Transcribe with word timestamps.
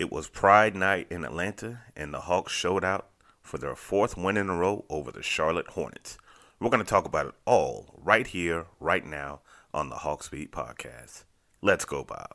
It 0.00 0.10
was 0.10 0.28
Pride 0.30 0.74
Night 0.74 1.08
in 1.10 1.26
Atlanta, 1.26 1.80
and 1.94 2.14
the 2.14 2.20
Hawks 2.20 2.54
showed 2.54 2.82
out 2.82 3.10
for 3.42 3.58
their 3.58 3.76
fourth 3.76 4.16
win 4.16 4.38
in 4.38 4.48
a 4.48 4.56
row 4.56 4.86
over 4.88 5.12
the 5.12 5.22
Charlotte 5.22 5.66
Hornets. 5.66 6.16
We're 6.58 6.70
going 6.70 6.82
to 6.82 6.88
talk 6.88 7.04
about 7.04 7.26
it 7.26 7.34
all 7.44 8.00
right 8.02 8.26
here, 8.26 8.64
right 8.80 9.04
now 9.04 9.42
on 9.74 9.90
the 9.90 9.96
Hawks 9.96 10.30
Beat 10.30 10.52
podcast. 10.52 11.24
Let's 11.60 11.84
go, 11.84 12.02
Bob. 12.02 12.34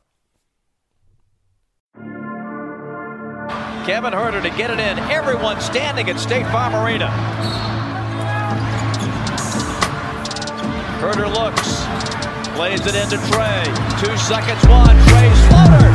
Kevin 3.87 4.13
Huerter 4.13 4.43
to 4.43 4.55
get 4.55 4.69
it 4.69 4.79
in. 4.79 4.99
Everyone 5.09 5.59
standing 5.59 6.07
at 6.07 6.19
State 6.19 6.45
Farm 6.51 6.75
Arena. 6.75 7.07
Huerter 11.01 11.33
looks, 11.33 11.83
plays 12.55 12.85
it 12.85 12.93
into 12.93 13.17
Trae. 13.33 13.65
Two 13.99 14.15
seconds, 14.17 14.63
one. 14.67 14.95
Trae's 15.07 15.47
floater. 15.47 15.94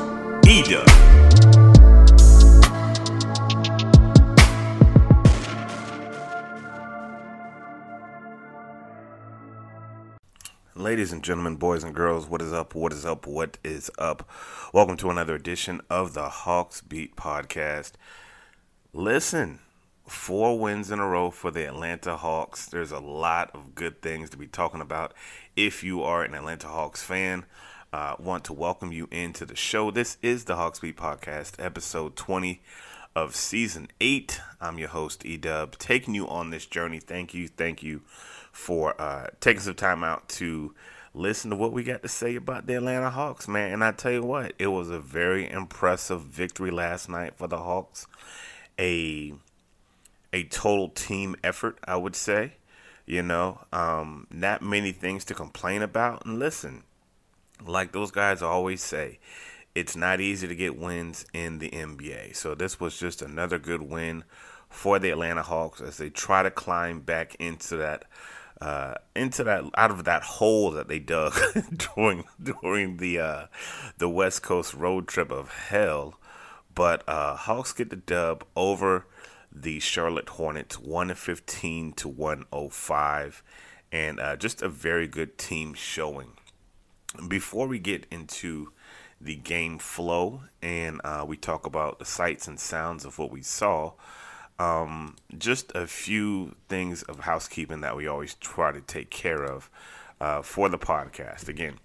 Ladies 0.71 0.85
and 11.11 11.21
gentlemen, 11.21 11.57
boys 11.57 11.83
and 11.83 11.93
girls, 11.93 12.25
what 12.25 12.41
is 12.41 12.53
up? 12.53 12.73
What 12.73 12.93
is 12.93 13.05
up? 13.05 13.27
What 13.27 13.57
is 13.65 13.91
up? 13.97 14.29
Welcome 14.73 14.95
to 14.97 15.09
another 15.09 15.35
edition 15.35 15.81
of 15.89 16.13
the 16.13 16.29
Hawks 16.29 16.79
Beat 16.79 17.17
Podcast. 17.17 17.91
Listen, 18.93 19.59
four 20.07 20.57
wins 20.57 20.89
in 20.89 20.99
a 20.99 21.05
row 21.05 21.31
for 21.31 21.51
the 21.51 21.67
Atlanta 21.67 22.15
Hawks. 22.15 22.65
There's 22.65 22.91
a 22.93 22.99
lot 22.99 23.51
of 23.53 23.75
good 23.75 24.01
things 24.01 24.29
to 24.29 24.37
be 24.37 24.47
talking 24.47 24.79
about 24.79 25.13
if 25.57 25.83
you 25.83 26.01
are 26.01 26.23
an 26.23 26.33
Atlanta 26.33 26.69
Hawks 26.69 27.03
fan 27.03 27.45
uh, 27.93 28.15
want 28.19 28.45
to 28.45 28.53
welcome 28.53 28.91
you 28.91 29.07
into 29.11 29.45
the 29.45 29.55
show. 29.55 29.91
This 29.91 30.17
is 30.21 30.45
the 30.45 30.55
Hawks 30.55 30.79
Beat 30.79 30.95
Podcast, 30.95 31.63
episode 31.63 32.15
20 32.15 32.61
of 33.15 33.35
season 33.35 33.89
8. 33.99 34.39
I'm 34.61 34.77
your 34.77 34.87
host, 34.89 35.23
Edub, 35.23 35.77
taking 35.77 36.15
you 36.15 36.25
on 36.27 36.51
this 36.51 36.65
journey. 36.65 36.99
Thank 36.99 37.33
you, 37.33 37.49
thank 37.49 37.83
you 37.83 38.01
for 38.53 38.99
uh, 39.01 39.27
taking 39.41 39.61
some 39.61 39.75
time 39.75 40.05
out 40.05 40.29
to 40.29 40.73
listen 41.13 41.49
to 41.49 41.57
what 41.57 41.73
we 41.73 41.83
got 41.83 42.01
to 42.03 42.07
say 42.07 42.35
about 42.35 42.65
the 42.65 42.75
Atlanta 42.75 43.09
Hawks, 43.09 43.49
man. 43.49 43.73
And 43.73 43.83
I 43.83 43.91
tell 43.91 44.13
you 44.13 44.23
what, 44.23 44.53
it 44.57 44.67
was 44.67 44.89
a 44.89 44.99
very 44.99 45.49
impressive 45.49 46.21
victory 46.21 46.71
last 46.71 47.09
night 47.09 47.33
for 47.35 47.47
the 47.47 47.57
Hawks. 47.57 48.07
A 48.79 49.33
a 50.31 50.45
total 50.45 50.87
team 50.87 51.35
effort, 51.43 51.77
I 51.85 51.97
would 51.97 52.15
say. 52.15 52.53
You 53.05 53.21
know, 53.21 53.59
um, 53.73 54.27
not 54.31 54.61
many 54.61 54.93
things 54.93 55.25
to 55.25 55.33
complain 55.33 55.81
about. 55.81 56.25
And 56.25 56.39
listen, 56.39 56.83
like 57.65 57.91
those 57.91 58.11
guys 58.11 58.41
always 58.41 58.81
say, 58.81 59.19
it's 59.73 59.95
not 59.95 60.19
easy 60.19 60.47
to 60.47 60.55
get 60.55 60.77
wins 60.77 61.25
in 61.33 61.59
the 61.59 61.69
NBA. 61.69 62.35
So 62.35 62.55
this 62.55 62.79
was 62.79 62.97
just 62.97 63.21
another 63.21 63.57
good 63.57 63.81
win 63.81 64.23
for 64.69 64.99
the 64.99 65.09
Atlanta 65.09 65.43
Hawks 65.43 65.81
as 65.81 65.97
they 65.97 66.09
try 66.09 66.43
to 66.43 66.51
climb 66.51 67.01
back 67.01 67.35
into 67.35 67.77
that 67.77 68.05
uh, 68.61 68.93
into 69.15 69.43
that 69.43 69.63
out 69.75 69.91
of 69.91 70.03
that 70.03 70.21
hole 70.23 70.71
that 70.71 70.87
they 70.87 70.99
dug 70.99 71.33
during 71.95 72.25
during 72.41 72.97
the 72.97 73.19
uh, 73.19 73.45
the 73.97 74.09
West 74.09 74.43
Coast 74.43 74.73
road 74.73 75.07
trip 75.07 75.31
of 75.31 75.49
hell. 75.49 76.19
But 76.73 77.03
uh, 77.07 77.35
Hawks 77.35 77.73
get 77.73 77.89
the 77.89 77.95
dub 77.95 78.45
over 78.55 79.07
the 79.51 79.79
Charlotte 79.79 80.29
Hornets, 80.29 80.79
one 80.79 81.13
fifteen 81.15 81.91
to 81.93 82.07
one 82.07 82.45
oh 82.53 82.69
five, 82.69 83.43
and 83.91 84.19
uh, 84.19 84.35
just 84.35 84.61
a 84.61 84.69
very 84.69 85.07
good 85.07 85.37
team 85.37 85.73
showing 85.73 86.33
before 87.27 87.67
we 87.67 87.79
get 87.79 88.05
into 88.11 88.71
the 89.19 89.35
game 89.35 89.77
flow 89.77 90.41
and 90.61 90.99
uh, 91.03 91.23
we 91.27 91.37
talk 91.37 91.65
about 91.65 91.99
the 91.99 92.05
sights 92.05 92.47
and 92.47 92.59
sounds 92.59 93.05
of 93.05 93.19
what 93.19 93.31
we 93.31 93.41
saw, 93.41 93.93
um, 94.59 95.15
just 95.37 95.71
a 95.75 95.87
few 95.87 96.55
things 96.69 97.03
of 97.03 97.21
housekeeping 97.21 97.81
that 97.81 97.95
we 97.95 98.07
always 98.07 98.35
try 98.35 98.71
to 98.71 98.81
take 98.81 99.09
care 99.09 99.43
of 99.43 99.69
uh, 100.19 100.41
for 100.41 100.69
the 100.69 100.77
podcast. 100.77 101.47
Again, 101.47 101.79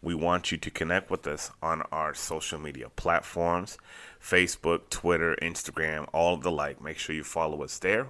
we 0.00 0.14
want 0.14 0.50
you 0.50 0.58
to 0.58 0.70
connect 0.70 1.10
with 1.10 1.26
us 1.26 1.50
on 1.62 1.82
our 1.92 2.14
social 2.14 2.58
media 2.58 2.88
platforms 2.90 3.78
Facebook, 4.20 4.88
Twitter, 4.88 5.36
Instagram, 5.42 6.08
all 6.12 6.34
of 6.34 6.42
the 6.42 6.50
like. 6.50 6.80
Make 6.80 6.98
sure 6.98 7.14
you 7.14 7.24
follow 7.24 7.62
us 7.62 7.78
there. 7.78 8.06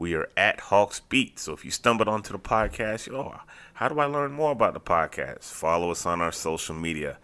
We 0.00 0.14
are 0.14 0.30
at 0.34 0.60
Hawks 0.60 0.98
Beat. 0.98 1.38
So 1.38 1.52
if 1.52 1.62
you 1.62 1.70
stumbled 1.70 2.08
onto 2.08 2.32
the 2.32 2.38
podcast, 2.38 3.06
you 3.06 3.34
how 3.74 3.88
do 3.88 4.00
I 4.00 4.06
learn 4.06 4.32
more 4.32 4.52
about 4.52 4.72
the 4.72 4.80
podcast? 4.80 5.44
Follow 5.44 5.90
us 5.90 6.06
on 6.06 6.22
our 6.22 6.32
social 6.32 6.74
media. 6.74 7.18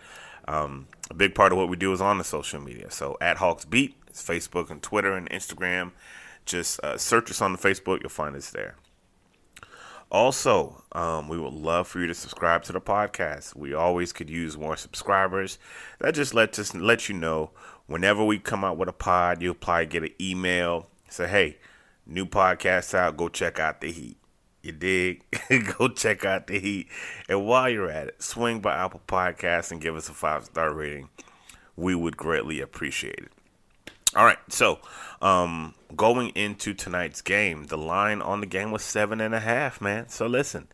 Um, 0.46 0.86
a 1.08 1.14
big 1.14 1.34
part 1.34 1.52
of 1.52 1.58
what 1.58 1.70
we 1.70 1.78
do 1.78 1.94
is 1.94 2.02
on 2.02 2.18
the 2.18 2.24
social 2.24 2.60
media. 2.60 2.90
So 2.90 3.16
at 3.18 3.38
Hawks 3.38 3.64
Beat, 3.64 3.96
it's 4.08 4.22
Facebook 4.22 4.68
and 4.68 4.82
Twitter 4.82 5.14
and 5.14 5.26
Instagram. 5.30 5.92
Just 6.44 6.78
uh, 6.84 6.98
search 6.98 7.30
us 7.30 7.40
on 7.40 7.52
the 7.52 7.58
Facebook, 7.58 8.02
you'll 8.02 8.10
find 8.10 8.36
us 8.36 8.50
there. 8.50 8.74
Also, 10.12 10.84
um, 10.92 11.28
we 11.28 11.38
would 11.38 11.54
love 11.54 11.88
for 11.88 12.00
you 12.00 12.06
to 12.06 12.14
subscribe 12.14 12.62
to 12.64 12.72
the 12.72 12.80
podcast. 12.82 13.56
We 13.56 13.72
always 13.72 14.12
could 14.12 14.28
use 14.28 14.58
more 14.58 14.76
subscribers. 14.76 15.58
That 16.00 16.14
just 16.14 16.34
lets 16.34 16.58
us 16.58 16.74
let 16.74 17.08
you 17.08 17.14
know 17.14 17.52
whenever 17.86 18.22
we 18.22 18.38
come 18.38 18.64
out 18.64 18.76
with 18.76 18.90
a 18.90 18.92
pod, 18.92 19.40
you'll 19.40 19.54
probably 19.54 19.86
get 19.86 20.02
an 20.02 20.10
email. 20.20 20.90
Say, 21.08 21.26
hey, 21.26 21.56
New 22.06 22.26
podcast 22.26 22.94
out. 22.94 23.16
Go 23.16 23.28
check 23.28 23.58
out 23.58 23.80
the 23.80 23.90
Heat. 23.90 24.16
You 24.62 24.72
dig? 24.72 25.24
go 25.78 25.88
check 25.88 26.24
out 26.24 26.46
the 26.46 26.58
Heat. 26.58 26.88
And 27.28 27.46
while 27.46 27.68
you're 27.68 27.90
at 27.90 28.08
it, 28.08 28.22
swing 28.22 28.60
by 28.60 28.76
Apple 28.76 29.02
Podcasts 29.06 29.72
and 29.72 29.80
give 29.80 29.96
us 29.96 30.08
a 30.08 30.12
five 30.12 30.44
star 30.44 30.72
rating. 30.72 31.08
We 31.76 31.94
would 31.94 32.16
greatly 32.16 32.60
appreciate 32.60 33.18
it. 33.18 33.32
All 34.14 34.24
right, 34.24 34.38
so 34.48 34.78
um, 35.20 35.74
going 35.94 36.30
into 36.30 36.72
tonight's 36.72 37.20
game, 37.20 37.66
the 37.66 37.76
line 37.76 38.22
on 38.22 38.40
the 38.40 38.46
game 38.46 38.70
was 38.70 38.82
seven 38.82 39.20
and 39.20 39.34
a 39.34 39.40
half, 39.40 39.80
man. 39.80 40.08
So 40.08 40.26
listen, 40.26 40.68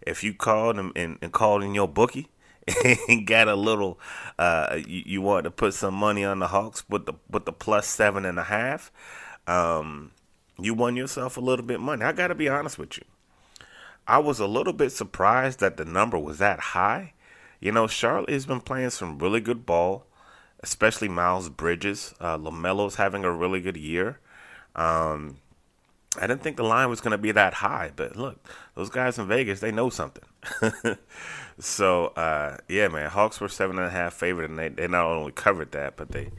if 0.00 0.24
you 0.24 0.32
called 0.32 0.78
and, 0.78 0.92
and, 0.96 1.18
and 1.20 1.30
called 1.30 1.62
in 1.62 1.74
your 1.74 1.88
bookie 1.88 2.28
and 3.08 3.26
got 3.26 3.48
a 3.48 3.54
little, 3.54 4.00
uh, 4.38 4.78
you, 4.86 5.02
you 5.04 5.20
want 5.20 5.44
to 5.44 5.50
put 5.50 5.74
some 5.74 5.94
money 5.94 6.24
on 6.24 6.38
the 6.38 6.48
Hawks 6.48 6.84
with 6.88 7.04
the 7.06 7.14
with 7.28 7.44
the 7.44 7.52
plus 7.52 7.86
seven 7.86 8.24
and 8.24 8.38
a 8.38 8.44
half. 8.44 8.90
Um, 9.46 10.12
you 10.58 10.74
won 10.74 10.96
yourself 10.96 11.36
a 11.36 11.40
little 11.40 11.64
bit 11.64 11.80
money. 11.80 12.04
I 12.04 12.12
got 12.12 12.28
to 12.28 12.34
be 12.34 12.48
honest 12.48 12.78
with 12.78 12.96
you. 12.98 13.04
I 14.06 14.18
was 14.18 14.38
a 14.38 14.46
little 14.46 14.72
bit 14.72 14.90
surprised 14.90 15.60
that 15.60 15.76
the 15.76 15.84
number 15.84 16.18
was 16.18 16.38
that 16.38 16.60
high. 16.60 17.12
You 17.60 17.72
know, 17.72 17.86
Charlotte 17.86 18.30
has 18.30 18.46
been 18.46 18.60
playing 18.60 18.90
some 18.90 19.18
really 19.18 19.40
good 19.40 19.66
ball, 19.66 20.06
especially 20.60 21.08
Miles 21.08 21.48
Bridges. 21.48 22.14
Uh, 22.20 22.38
LaMelo's 22.38 22.96
having 22.96 23.24
a 23.24 23.32
really 23.32 23.60
good 23.60 23.76
year. 23.76 24.20
Um, 24.76 25.38
I 26.18 26.26
didn't 26.26 26.42
think 26.42 26.56
the 26.56 26.62
line 26.64 26.88
was 26.88 27.00
going 27.00 27.12
to 27.12 27.18
be 27.18 27.32
that 27.32 27.54
high, 27.54 27.92
but 27.94 28.16
look, 28.16 28.38
those 28.74 28.90
guys 28.90 29.18
in 29.18 29.26
Vegas, 29.26 29.60
they 29.60 29.72
know 29.72 29.90
something. 29.90 30.24
so, 31.58 32.06
uh, 32.08 32.58
yeah, 32.68 32.88
man, 32.88 33.10
Hawks 33.10 33.40
were 33.40 33.48
seven 33.48 33.78
and 33.78 33.86
a 33.86 33.90
half 33.90 34.14
favorite, 34.14 34.48
and 34.50 34.58
they, 34.58 34.68
they 34.68 34.86
not 34.86 35.04
only 35.06 35.32
covered 35.32 35.72
that, 35.72 35.96
but 35.96 36.10
they, 36.12 36.30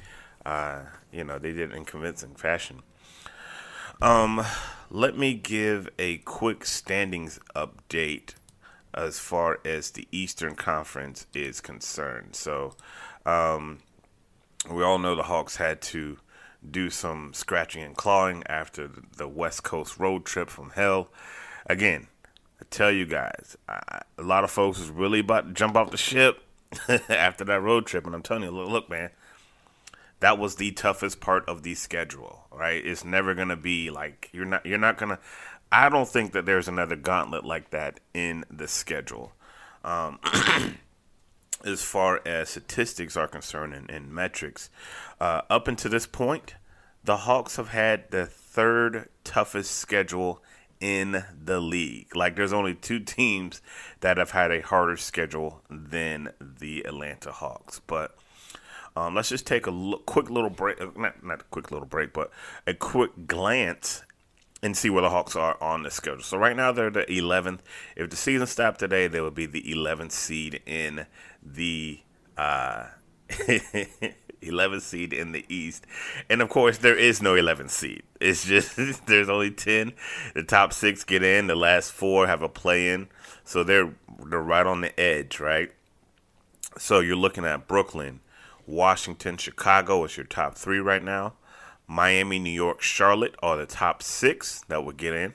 uh, 0.45 0.81
you 1.11 1.23
know, 1.23 1.37
they 1.37 1.51
did 1.51 1.71
it 1.71 1.75
in 1.75 1.85
convincing 1.85 2.35
fashion. 2.35 2.81
Um, 4.01 4.45
let 4.91 5.17
me 5.17 5.33
give 5.33 5.89
a 5.97 6.17
quick 6.19 6.65
standings 6.65 7.39
update 7.55 8.35
as 8.93 9.19
far 9.19 9.59
as 9.65 9.91
the 9.91 10.07
Eastern 10.11 10.55
Conference 10.55 11.25
is 11.33 11.61
concerned. 11.61 12.35
So, 12.35 12.75
um, 13.25 13.79
we 14.71 14.83
all 14.83 14.99
know 14.99 15.15
the 15.15 15.23
Hawks 15.23 15.55
had 15.55 15.81
to 15.83 16.17
do 16.69 16.89
some 16.89 17.33
scratching 17.33 17.83
and 17.83 17.95
clawing 17.95 18.43
after 18.47 18.89
the 19.15 19.27
West 19.27 19.63
Coast 19.63 19.97
road 19.97 20.25
trip 20.25 20.49
from 20.49 20.71
hell. 20.71 21.09
Again, 21.65 22.07
I 22.61 22.65
tell 22.69 22.91
you 22.91 23.05
guys, 23.05 23.57
I, 23.67 24.01
a 24.17 24.23
lot 24.23 24.43
of 24.43 24.51
folks 24.51 24.79
is 24.79 24.89
really 24.89 25.19
about 25.19 25.47
to 25.47 25.53
jump 25.53 25.75
off 25.75 25.91
the 25.91 25.97
ship 25.97 26.43
after 27.09 27.43
that 27.45 27.61
road 27.61 27.85
trip, 27.87 28.05
and 28.05 28.13
I'm 28.13 28.21
telling 28.21 28.43
you, 28.43 28.51
look, 28.51 28.69
look, 28.69 28.89
man, 28.89 29.09
that 30.19 30.37
was 30.37 30.55
the 30.55 30.71
toughest 30.71 31.19
part 31.19 31.47
of 31.47 31.63
the 31.63 31.75
schedule. 31.75 32.45
Right? 32.51 32.85
It's 32.85 33.05
never 33.05 33.33
gonna 33.33 33.57
be 33.57 33.89
like 33.89 34.29
you're 34.31 34.45
not 34.45 34.65
you're 34.65 34.77
not 34.77 34.97
gonna. 34.97 35.19
I 35.71 35.89
don't 35.89 36.07
think 36.07 36.31
that 36.31 36.45
there's 36.45 36.67
another 36.67 36.95
gauntlet 36.95 37.43
like 37.43 37.71
that 37.71 37.99
in 38.13 38.45
the 38.49 38.67
schedule. 38.67 39.33
Um, 39.83 40.19
as 41.65 41.83
far 41.83 42.21
as 42.25 42.49
statistics 42.49 43.17
are 43.17 43.27
concerned 43.27 43.73
and, 43.73 43.89
and 43.89 44.11
metrics. 44.11 44.69
Uh, 45.19 45.41
up 45.49 45.67
until 45.67 45.91
this 45.91 46.07
point, 46.07 46.55
the 47.03 47.17
Hawks 47.17 47.55
have 47.55 47.69
had 47.69 48.11
the 48.11 48.25
third 48.25 49.09
toughest 49.23 49.71
schedule 49.71 50.41
in 50.79 51.23
the 51.43 51.59
league. 51.59 52.15
Like, 52.15 52.35
there's 52.35 52.53
only 52.53 52.75
two 52.75 52.99
teams 52.99 53.61
that 54.01 54.17
have 54.17 54.31
had 54.31 54.51
a 54.51 54.61
harder 54.61 54.97
schedule 54.97 55.61
than 55.69 56.29
the 56.39 56.83
Atlanta 56.83 57.31
Hawks. 57.31 57.81
But 57.85 58.15
um, 58.97 59.15
let's 59.15 59.29
just 59.29 59.45
take 59.45 59.67
a 59.67 59.71
l- 59.71 60.01
quick 60.05 60.29
little 60.29 60.49
break. 60.49 60.81
Uh, 60.81 60.87
not, 60.95 61.23
not 61.23 61.41
a 61.41 61.45
quick 61.45 61.71
little 61.71 61.87
break, 61.87 62.13
but 62.13 62.31
a 62.65 62.73
quick 62.73 63.11
glance 63.27 64.03
and 64.63 64.75
see 64.75 64.89
where 64.89 65.03
the 65.03 65.09
Hawks 65.09 65.35
are 65.35 65.61
on 65.61 65.83
the 65.83 65.91
schedule. 65.91 66.23
So 66.23 66.37
right 66.37 66.55
now 66.55 66.71
they're 66.71 66.89
the 66.89 67.03
11th. 67.03 67.59
If 67.95 68.09
the 68.09 68.15
season 68.15 68.47
stopped 68.47 68.79
today, 68.79 69.07
they 69.07 69.21
would 69.21 69.35
be 69.35 69.45
the 69.45 69.61
11th 69.61 70.11
seed 70.11 70.61
in 70.65 71.05
the 71.43 71.99
uh, 72.37 72.85
11th 73.29 74.81
seed 74.81 75.13
in 75.13 75.31
the 75.31 75.45
East. 75.47 75.85
And 76.27 76.41
of 76.41 76.49
course, 76.49 76.79
there 76.79 76.97
is 76.97 77.21
no 77.21 77.35
11th 77.35 77.69
seed. 77.69 78.01
It's 78.19 78.45
just 78.45 78.75
there's 79.05 79.29
only 79.29 79.51
10. 79.51 79.93
The 80.33 80.43
top 80.43 80.73
six 80.73 81.03
get 81.03 81.23
in. 81.23 81.45
The 81.47 81.55
last 81.55 81.91
four 81.91 82.25
have 82.25 82.41
a 82.41 82.49
play 82.49 82.89
in. 82.89 83.09
So 83.43 83.63
they're 83.63 83.93
they're 84.27 84.41
right 84.41 84.65
on 84.65 84.81
the 84.81 84.99
edge, 84.99 85.39
right? 85.39 85.71
So 86.77 86.99
you're 86.99 87.15
looking 87.15 87.45
at 87.45 87.67
Brooklyn, 87.67 88.19
Washington, 88.67 89.37
Chicago 89.37 90.03
is 90.03 90.17
your 90.17 90.25
top 90.25 90.55
three 90.55 90.79
right 90.79 91.03
now. 91.03 91.33
Miami, 91.87 92.37
New 92.37 92.51
York, 92.51 92.81
Charlotte 92.81 93.35
are 93.41 93.55
the 93.55 93.65
top 93.65 94.03
six 94.03 94.61
that 94.67 94.83
would 94.83 94.97
get 94.97 95.13
in. 95.13 95.33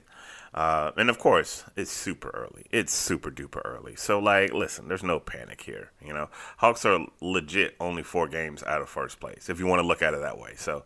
Uh, 0.54 0.90
and 0.98 1.08
of 1.08 1.18
course, 1.18 1.64
it's 1.76 1.90
super 1.90 2.28
early. 2.34 2.66
It's 2.70 2.92
super 2.92 3.30
duper 3.30 3.62
early. 3.64 3.96
So, 3.96 4.18
like, 4.18 4.52
listen, 4.52 4.86
there's 4.86 5.02
no 5.02 5.18
panic 5.18 5.62
here. 5.62 5.90
You 6.04 6.12
know, 6.12 6.28
Hawks 6.58 6.84
are 6.84 7.06
legit 7.22 7.74
only 7.80 8.02
four 8.02 8.28
games 8.28 8.62
out 8.62 8.82
of 8.82 8.90
first 8.90 9.18
place, 9.18 9.48
if 9.48 9.58
you 9.58 9.66
want 9.66 9.80
to 9.80 9.86
look 9.86 10.02
at 10.02 10.12
it 10.12 10.20
that 10.20 10.38
way. 10.38 10.52
So, 10.56 10.84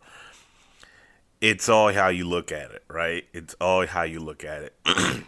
it's 1.41 1.67
all 1.67 1.91
how 1.91 2.07
you 2.07 2.25
look 2.25 2.53
at 2.53 2.71
it, 2.71 2.83
right? 2.87 3.25
It's 3.33 3.55
all 3.59 3.85
how 3.85 4.03
you 4.03 4.21
look 4.21 4.45
at 4.45 4.63
it. 4.63 4.73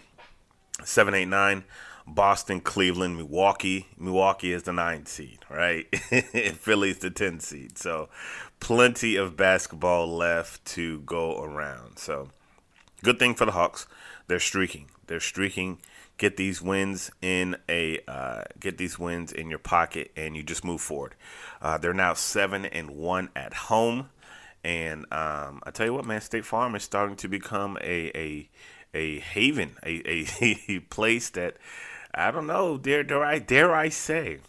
Seven, 0.86 1.13
eight, 1.13 1.27
nine. 1.27 1.66
Boston, 2.15 2.61
Cleveland, 2.61 3.17
Milwaukee. 3.17 3.88
Milwaukee 3.97 4.51
is 4.51 4.63
the 4.63 4.73
nine 4.73 5.06
seed, 5.06 5.39
right? 5.50 5.85
Philly's 5.95 7.00
the 7.00 7.09
10 7.09 7.39
seed. 7.39 7.77
So 7.77 8.09
plenty 8.59 9.15
of 9.15 9.38
basketball 9.38 10.07
left 10.15 10.65
to 10.65 11.00
go 11.01 11.41
around. 11.41 11.97
So 11.97 12.29
good 13.03 13.19
thing 13.19 13.35
for 13.35 13.45
the 13.45 13.51
Hawks. 13.51 13.88
They're 14.27 14.39
streaking. 14.39 14.88
They're 15.07 15.19
streaking. 15.19 15.79
Get 16.17 16.35
these 16.35 16.61
wins 16.61 17.11
in 17.21 17.56
a 17.69 18.00
uh, 18.06 18.44
get 18.59 18.77
these 18.77 19.00
wins 19.00 19.31
in 19.31 19.50
your 19.50 19.59
pocket, 19.59 20.11
and 20.17 20.35
you 20.35 20.44
just 20.44 20.65
move 20.65 20.81
forward. 20.81 21.15
Uh, 21.61 21.77
they're 21.77 21.94
now 21.94 22.13
seven 22.13 22.65
and 22.65 22.89
one 22.91 23.29
at 23.38 23.53
home, 23.53 24.09
and 24.61 25.06
um, 25.13 25.61
I 25.63 25.71
tell 25.71 25.85
you 25.85 25.94
what, 25.94 26.06
man, 26.06 26.19
State 26.19 26.44
Farm 26.45 26.75
is 26.75 26.83
starting 26.83 27.15
to 27.17 27.29
become 27.29 27.77
a 27.81 28.11
a 28.17 28.50
a 28.94 29.19
haven, 29.19 29.77
a, 29.83 30.25
a 30.41 30.79
place 30.89 31.29
that 31.31 31.56
I 32.13 32.31
don't 32.31 32.47
know. 32.47 32.77
Dare, 32.77 33.03
dare 33.03 33.23
I 33.23 33.39
dare 33.39 33.73
I 33.73 33.89
say, 33.89 34.39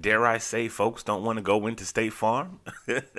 dare 0.00 0.26
I 0.26 0.38
say, 0.38 0.68
folks 0.68 1.02
don't 1.02 1.24
want 1.24 1.36
to 1.36 1.42
go 1.42 1.66
into 1.66 1.84
State 1.84 2.12
Farm, 2.12 2.60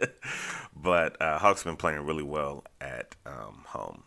but 0.76 1.22
uh, 1.22 1.38
Hawks 1.38 1.64
been 1.64 1.78
playing 1.78 2.02
really 2.02 2.24
well 2.24 2.64
at 2.82 3.16
um, 3.26 3.64
home. 3.68 4.04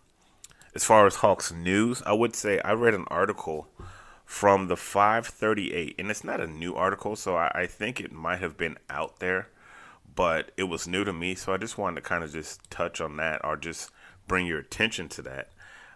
As 0.74 0.84
far 0.84 1.06
as 1.06 1.16
Hawks 1.16 1.52
news, 1.52 2.02
I 2.04 2.12
would 2.12 2.34
say 2.34 2.60
I 2.60 2.72
read 2.72 2.94
an 2.94 3.06
article 3.08 3.68
from 4.24 4.68
the 4.68 4.76
538, 4.76 5.94
and 5.98 6.10
it's 6.10 6.22
not 6.22 6.40
a 6.40 6.46
new 6.46 6.74
article, 6.74 7.16
so 7.16 7.36
I, 7.36 7.50
I 7.54 7.66
think 7.66 8.00
it 8.00 8.12
might 8.12 8.40
have 8.40 8.56
been 8.56 8.76
out 8.90 9.20
there, 9.20 9.48
but 10.14 10.52
it 10.56 10.64
was 10.64 10.86
new 10.86 11.04
to 11.04 11.12
me, 11.12 11.34
so 11.34 11.52
I 11.52 11.56
just 11.56 11.78
wanted 11.78 11.96
to 11.96 12.08
kind 12.08 12.22
of 12.22 12.32
just 12.32 12.70
touch 12.70 13.00
on 13.00 13.16
that 13.16 13.40
or 13.42 13.56
just 13.56 13.90
bring 14.26 14.46
your 14.46 14.58
attention 14.58 15.08
to 15.08 15.22
that. 15.22 15.48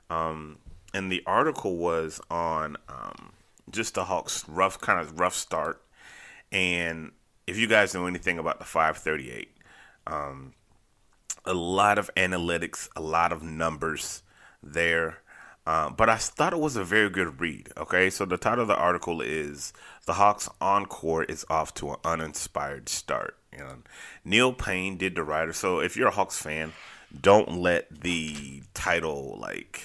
Um, 0.08 0.58
and 0.94 1.10
the 1.10 1.22
article 1.26 1.76
was 1.76 2.20
on 2.30 2.76
um, 2.88 3.32
just 3.70 3.94
the 3.94 4.04
Hawks' 4.04 4.44
rough 4.48 4.80
kind 4.80 5.00
of 5.00 5.18
rough 5.18 5.34
start. 5.34 5.82
And 6.50 7.12
if 7.46 7.56
you 7.56 7.66
guys 7.66 7.94
know 7.94 8.06
anything 8.06 8.38
about 8.38 8.58
the 8.58 8.64
538, 8.64 9.56
um, 10.06 10.52
a 11.44 11.54
lot 11.54 11.98
of 11.98 12.10
analytics, 12.14 12.88
a 12.94 13.00
lot 13.00 13.32
of 13.32 13.42
numbers 13.42 14.22
there. 14.62 15.18
Um, 15.64 15.94
but 15.96 16.08
I 16.08 16.16
thought 16.16 16.52
it 16.52 16.58
was 16.58 16.76
a 16.76 16.84
very 16.84 17.08
good 17.08 17.40
read. 17.40 17.70
Okay, 17.76 18.10
so 18.10 18.24
the 18.24 18.36
title 18.36 18.62
of 18.62 18.68
the 18.68 18.76
article 18.76 19.20
is 19.20 19.72
"The 20.06 20.14
Hawks 20.14 20.48
Encore 20.60 21.22
is 21.22 21.46
off 21.48 21.72
to 21.74 21.90
an 21.90 21.96
uninspired 22.04 22.88
start." 22.88 23.36
Know, 23.56 23.76
Neil 24.24 24.52
Paine 24.52 24.96
did 24.96 25.14
the 25.14 25.22
writer. 25.22 25.52
So 25.52 25.78
if 25.78 25.96
you're 25.96 26.08
a 26.08 26.12
Hawks 26.12 26.40
fan, 26.42 26.72
don't 27.20 27.58
let 27.58 28.02
the 28.02 28.64
title 28.74 29.38
like 29.38 29.84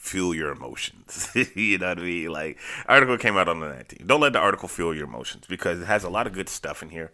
fuel 0.00 0.34
your 0.34 0.50
emotions. 0.50 1.28
you 1.54 1.76
know 1.76 1.90
what 1.90 1.98
I 1.98 2.02
mean? 2.02 2.32
Like 2.32 2.58
article 2.86 3.18
came 3.18 3.36
out 3.36 3.48
on 3.48 3.60
the 3.60 3.66
19th. 3.66 4.06
Don't 4.06 4.20
let 4.20 4.32
the 4.32 4.38
article 4.38 4.66
fuel 4.66 4.94
your 4.94 5.04
emotions 5.04 5.44
because 5.46 5.80
it 5.80 5.84
has 5.84 6.04
a 6.04 6.10
lot 6.10 6.26
of 6.26 6.32
good 6.32 6.48
stuff 6.48 6.82
in 6.82 6.88
here. 6.88 7.12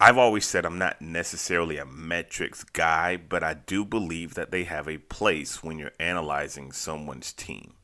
I've 0.00 0.18
always 0.18 0.46
said 0.46 0.64
I'm 0.64 0.78
not 0.78 1.02
necessarily 1.02 1.76
a 1.76 1.84
metrics 1.84 2.64
guy, 2.64 3.16
but 3.16 3.44
I 3.44 3.54
do 3.54 3.84
believe 3.84 4.34
that 4.34 4.50
they 4.50 4.64
have 4.64 4.88
a 4.88 4.98
place 4.98 5.62
when 5.62 5.78
you're 5.78 5.92
analyzing 6.00 6.72
someone's 6.72 7.32
team. 7.32 7.74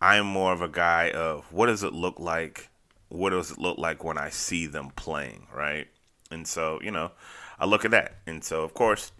I'm 0.00 0.26
more 0.26 0.52
of 0.52 0.62
a 0.62 0.68
guy 0.68 1.10
of 1.10 1.52
what 1.52 1.66
does 1.66 1.82
it 1.82 1.92
look 1.92 2.20
like? 2.20 2.70
What 3.08 3.30
does 3.30 3.50
it 3.50 3.58
look 3.58 3.76
like 3.76 4.04
when 4.04 4.18
I 4.18 4.30
see 4.30 4.66
them 4.66 4.90
playing, 4.94 5.48
right? 5.54 5.88
And 6.30 6.46
so, 6.46 6.80
you 6.80 6.92
know, 6.92 7.10
I 7.58 7.66
look 7.66 7.84
at 7.84 7.90
that. 7.90 8.16
And 8.26 8.42
so, 8.42 8.62
of 8.62 8.72
course, 8.72 9.12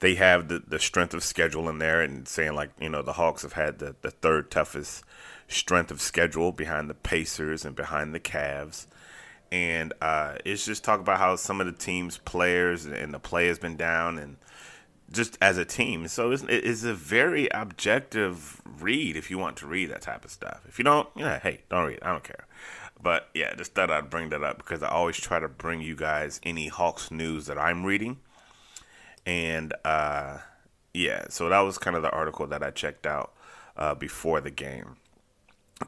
they 0.00 0.14
have 0.16 0.48
the, 0.48 0.62
the 0.66 0.78
strength 0.78 1.14
of 1.14 1.22
schedule 1.22 1.68
in 1.68 1.78
there 1.78 2.00
and 2.00 2.26
saying 2.28 2.54
like 2.54 2.70
you 2.80 2.88
know 2.88 3.02
the 3.02 3.14
Hawks 3.14 3.42
have 3.42 3.54
had 3.54 3.78
the, 3.78 3.94
the 4.02 4.10
third 4.10 4.50
toughest 4.50 5.04
strength 5.48 5.90
of 5.90 6.00
schedule 6.00 6.52
behind 6.52 6.88
the 6.90 6.94
Pacers 6.94 7.64
and 7.64 7.76
behind 7.76 8.14
the 8.14 8.20
Cavs. 8.20 8.86
And 9.52 9.92
uh, 10.00 10.36
it's 10.44 10.64
just 10.64 10.82
talk 10.82 11.00
about 11.00 11.18
how 11.18 11.36
some 11.36 11.60
of 11.60 11.66
the 11.66 11.72
team's 11.72 12.18
players 12.18 12.86
and 12.86 13.14
the 13.14 13.20
play 13.20 13.46
has 13.46 13.58
been 13.58 13.76
down 13.76 14.18
and 14.18 14.36
just 15.12 15.38
as 15.40 15.58
a 15.58 15.64
team. 15.64 16.08
So 16.08 16.32
it's, 16.32 16.44
it's 16.48 16.82
a 16.82 16.94
very 16.94 17.48
objective 17.52 18.60
read 18.80 19.16
if 19.16 19.30
you 19.30 19.38
want 19.38 19.56
to 19.58 19.66
read 19.66 19.90
that 19.90 20.02
type 20.02 20.24
of 20.24 20.30
stuff. 20.30 20.62
If 20.68 20.78
you 20.78 20.84
don't 20.84 21.08
yeah, 21.14 21.38
hey 21.38 21.60
don't 21.68 21.86
read 21.86 22.00
I 22.02 22.10
don't 22.10 22.24
care. 22.24 22.46
But 23.00 23.28
yeah 23.34 23.54
just 23.54 23.74
thought 23.74 23.90
I'd 23.90 24.10
bring 24.10 24.30
that 24.30 24.42
up 24.42 24.58
because 24.58 24.82
I 24.82 24.88
always 24.88 25.18
try 25.18 25.38
to 25.38 25.48
bring 25.48 25.80
you 25.80 25.94
guys 25.94 26.40
any 26.42 26.68
Hawks 26.68 27.10
news 27.10 27.46
that 27.46 27.58
I'm 27.58 27.84
reading 27.84 28.18
and 29.26 29.74
uh, 29.84 30.38
yeah, 30.92 31.26
so 31.28 31.48
that 31.48 31.60
was 31.60 31.78
kind 31.78 31.96
of 31.96 32.02
the 32.02 32.10
article 32.10 32.46
that 32.46 32.62
I 32.62 32.70
checked 32.70 33.06
out 33.06 33.32
uh, 33.76 33.94
before 33.94 34.40
the 34.40 34.50
game. 34.50 34.96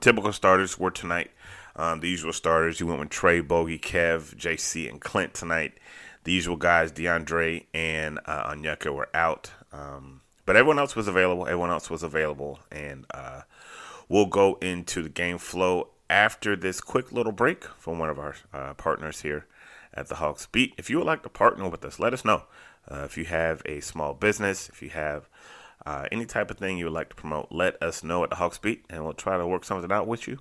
Typical 0.00 0.32
starters 0.32 0.78
were 0.78 0.90
tonight. 0.90 1.30
Um, 1.76 2.00
the 2.00 2.08
usual 2.08 2.32
starters. 2.32 2.80
You 2.80 2.86
went 2.86 3.00
with 3.00 3.10
Trae, 3.10 3.46
Bogi, 3.46 3.80
Kev, 3.80 4.34
JC, 4.36 4.88
and 4.88 5.00
Clint 5.00 5.34
tonight. 5.34 5.74
The 6.24 6.32
usual 6.32 6.56
guys, 6.56 6.90
DeAndre 6.90 7.66
and 7.72 8.18
uh, 8.26 8.54
were 8.86 9.08
out. 9.14 9.52
Um, 9.72 10.22
but 10.44 10.56
everyone 10.56 10.78
else 10.78 10.96
was 10.96 11.06
available. 11.06 11.44
Everyone 11.44 11.70
else 11.70 11.88
was 11.88 12.02
available. 12.02 12.58
And 12.72 13.04
uh, 13.12 13.42
We'll 14.08 14.26
go 14.26 14.56
into 14.60 15.02
the 15.02 15.08
game 15.08 15.38
flow 15.38 15.88
after 16.08 16.54
this 16.54 16.80
quick 16.80 17.10
little 17.10 17.32
break 17.32 17.64
from 17.64 17.98
one 17.98 18.08
of 18.08 18.18
our 18.18 18.36
uh, 18.52 18.74
partners 18.74 19.22
here 19.22 19.46
at 19.92 20.06
the 20.08 20.16
Hawks 20.16 20.46
Beat. 20.46 20.74
If 20.78 20.88
you 20.88 20.98
would 20.98 21.06
like 21.06 21.24
to 21.24 21.28
partner 21.28 21.68
with 21.68 21.84
us, 21.84 21.98
let 21.98 22.12
us 22.12 22.24
know. 22.24 22.44
Uh, 22.90 23.02
if 23.04 23.16
you 23.18 23.24
have 23.24 23.62
a 23.66 23.80
small 23.80 24.14
business, 24.14 24.68
if 24.68 24.82
you 24.82 24.90
have 24.90 25.28
uh, 25.84 26.06
any 26.10 26.26
type 26.26 26.50
of 26.50 26.58
thing 26.58 26.78
you 26.78 26.84
would 26.86 26.94
like 26.94 27.08
to 27.08 27.16
promote, 27.16 27.48
let 27.50 27.80
us 27.82 28.02
know 28.02 28.24
at 28.24 28.30
the 28.30 28.36
Hawks 28.36 28.58
Beat, 28.58 28.84
and 28.90 29.04
we'll 29.04 29.12
try 29.12 29.36
to 29.38 29.46
work 29.46 29.64
something 29.64 29.90
out 29.90 30.06
with 30.06 30.26
you. 30.26 30.38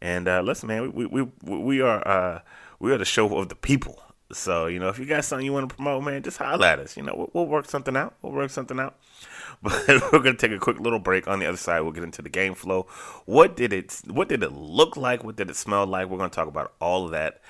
And 0.00 0.28
uh, 0.28 0.42
listen, 0.42 0.68
man, 0.68 0.92
we 0.92 1.06
we 1.06 1.22
we, 1.42 1.58
we 1.58 1.80
are 1.80 2.06
uh, 2.06 2.40
we 2.78 2.92
are 2.92 2.98
the 2.98 3.04
show 3.04 3.36
of 3.36 3.48
the 3.48 3.54
people. 3.54 4.02
So 4.32 4.66
you 4.66 4.78
know, 4.78 4.88
if 4.88 4.98
you 4.98 5.06
got 5.06 5.24
something 5.24 5.44
you 5.44 5.52
want 5.52 5.68
to 5.68 5.74
promote, 5.74 6.04
man, 6.04 6.22
just 6.22 6.38
holler 6.38 6.66
at 6.66 6.78
us. 6.78 6.96
You 6.96 7.02
know, 7.02 7.14
we'll, 7.16 7.30
we'll 7.32 7.46
work 7.46 7.68
something 7.68 7.96
out. 7.96 8.14
We'll 8.22 8.32
work 8.32 8.50
something 8.50 8.78
out. 8.78 8.96
But 9.60 9.88
we're 9.88 10.20
gonna 10.20 10.34
take 10.34 10.52
a 10.52 10.58
quick 10.58 10.78
little 10.78 11.00
break. 11.00 11.26
On 11.26 11.40
the 11.40 11.46
other 11.46 11.56
side, 11.56 11.80
we'll 11.80 11.90
get 11.90 12.04
into 12.04 12.22
the 12.22 12.28
game 12.28 12.54
flow. 12.54 12.86
What 13.24 13.56
did 13.56 13.72
it 13.72 14.00
What 14.06 14.28
did 14.28 14.44
it 14.44 14.52
look 14.52 14.96
like? 14.96 15.24
What 15.24 15.34
did 15.34 15.50
it 15.50 15.56
smell 15.56 15.84
like? 15.84 16.08
We're 16.08 16.18
gonna 16.18 16.30
talk 16.30 16.46
about 16.46 16.74
all 16.80 17.06
of 17.06 17.10
that 17.10 17.40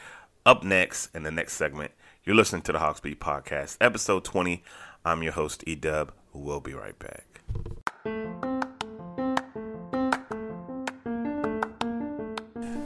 up 0.46 0.64
next 0.64 1.14
in 1.14 1.22
the 1.24 1.30
next 1.30 1.54
segment. 1.54 1.90
You're 2.28 2.36
listening 2.36 2.60
to 2.64 2.72
the 2.72 2.78
Hawks 2.78 3.00
Beat 3.00 3.20
Podcast, 3.20 3.78
episode 3.80 4.22
20. 4.22 4.62
I'm 5.02 5.22
your 5.22 5.32
host, 5.32 5.64
E 5.66 5.74
Dub. 5.74 6.12
We'll 6.34 6.60
be 6.60 6.74
right 6.74 6.94
back. 6.98 7.40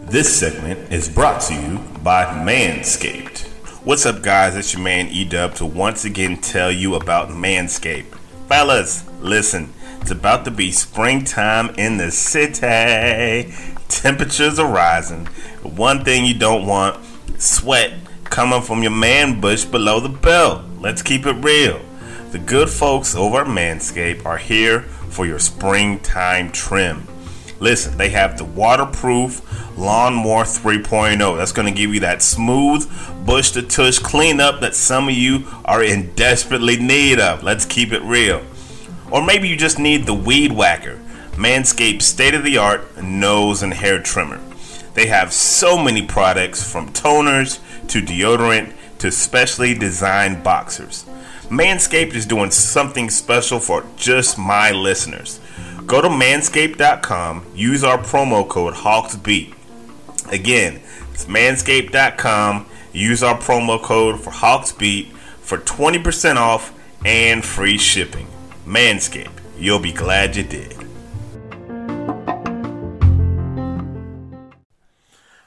This 0.03 0.33
segment 0.33 0.93
is 0.93 1.09
brought 1.09 1.41
to 1.41 1.55
you 1.55 1.79
by 2.05 2.25
Manscaped. 2.25 3.49
What's 3.85 4.07
up, 4.07 4.23
guys? 4.23 4.55
It's 4.55 4.75
your 4.75 4.83
man 4.85 5.09
E 5.09 5.25
Dub 5.25 5.57
to 5.57 5.67
once 5.67 6.05
again 6.05 6.37
tell 6.37 6.71
you 6.71 6.95
about 6.95 7.31
Manscaped. 7.31 8.15
Fellas, 8.47 9.11
listen, 9.19 9.73
it's 10.01 10.13
about 10.13 10.45
to 10.45 10.53
be 10.53 10.71
springtime 10.71 11.75
in 11.75 11.97
the 11.97 12.13
city. 12.13 13.53
Temperatures 13.89 14.61
are 14.61 14.73
rising. 14.73 15.27
One 15.65 16.05
thing 16.05 16.27
you 16.27 16.39
don't 16.39 16.65
want 16.65 17.05
sweat 17.39 18.02
coming 18.33 18.63
from 18.63 18.83
your 18.83 18.91
man 18.91 19.43
bush 19.43 19.63
below 19.67 20.01
the 20.01 20.09
belt. 20.09 20.65
Let's 20.81 21.03
keep 21.03 21.27
it 21.27 21.35
real. 21.45 21.79
The 22.31 22.39
good 22.39 22.71
folks 22.71 23.15
over 23.15 23.43
at 23.43 23.47
Manscaped 23.47 24.25
are 24.25 24.39
here 24.39 24.81
for 24.81 25.27
your 25.27 25.39
springtime 25.39 26.51
trim. 26.51 27.07
Listen, 27.61 27.99
they 27.99 28.09
have 28.09 28.39
the 28.39 28.45
waterproof 28.45 29.77
Lawnmower 29.77 30.45
3.0. 30.45 31.37
That's 31.37 31.53
going 31.53 31.69
to 31.69 31.79
give 31.79 31.93
you 31.93 32.01
that 32.01 32.23
smooth 32.23 32.91
bush 33.27 33.51
to 33.51 33.61
tush 33.61 33.99
cleanup 33.99 34.61
that 34.63 34.75
some 34.75 35.11
of 35.11 35.15
you 35.15 35.47
are 35.67 35.85
in 35.85 36.15
desperately 36.15 36.79
need 36.79 37.21
of. 37.21 37.43
Let's 37.43 37.67
keep 37.67 37.93
it 37.93 38.01
real. 38.01 38.43
Or 39.11 39.23
maybe 39.23 39.47
you 39.47 39.59
just 39.59 39.79
need 39.79 40.07
the 40.07 40.15
Weed 40.15 40.53
Whacker, 40.53 40.99
Manscaped 41.33 42.01
state 42.01 42.33
of 42.33 42.45
the 42.45 42.57
art 42.57 42.97
nose 43.03 43.63
and 43.63 43.75
hair 43.75 44.03
trimmer. 44.03 44.41
They 44.95 45.07
have 45.07 45.33
so 45.33 45.83
many 45.83 46.07
products 46.07 46.71
from 46.71 46.93
toners 46.93 47.61
to 47.89 48.01
deodorant 48.01 48.73
to 48.99 49.11
specially 49.11 49.75
designed 49.75 50.45
boxers. 50.45 51.05
Manscaped 51.49 52.15
is 52.15 52.25
doing 52.25 52.51
something 52.51 53.11
special 53.11 53.59
for 53.59 53.85
just 53.97 54.39
my 54.39 54.71
listeners. 54.71 55.41
Go 55.87 56.01
to 56.01 56.09
manscaped.com, 56.09 57.45
use 57.55 57.85
our 57.85 57.99
promo 57.99 58.49
code 58.49 58.75
HawksBeat. 58.75 59.55
Again, 60.33 60.81
it's 61.11 61.27
manscaped.com, 61.27 62.67
use 62.93 63.23
our 63.23 63.37
promo 63.37 63.83
code 63.83 64.21
for 64.21 64.31
HawksBeat 64.31 65.13
for 65.41 65.59
20% 65.59 66.37
off 66.37 66.73
and 67.05 67.45
free 67.45 67.77
shipping. 67.77 68.29
Manscaped, 68.65 69.41
you'll 69.59 69.79
be 69.79 69.93
glad 69.93 70.37
you 70.37 70.45
did. 70.45 70.83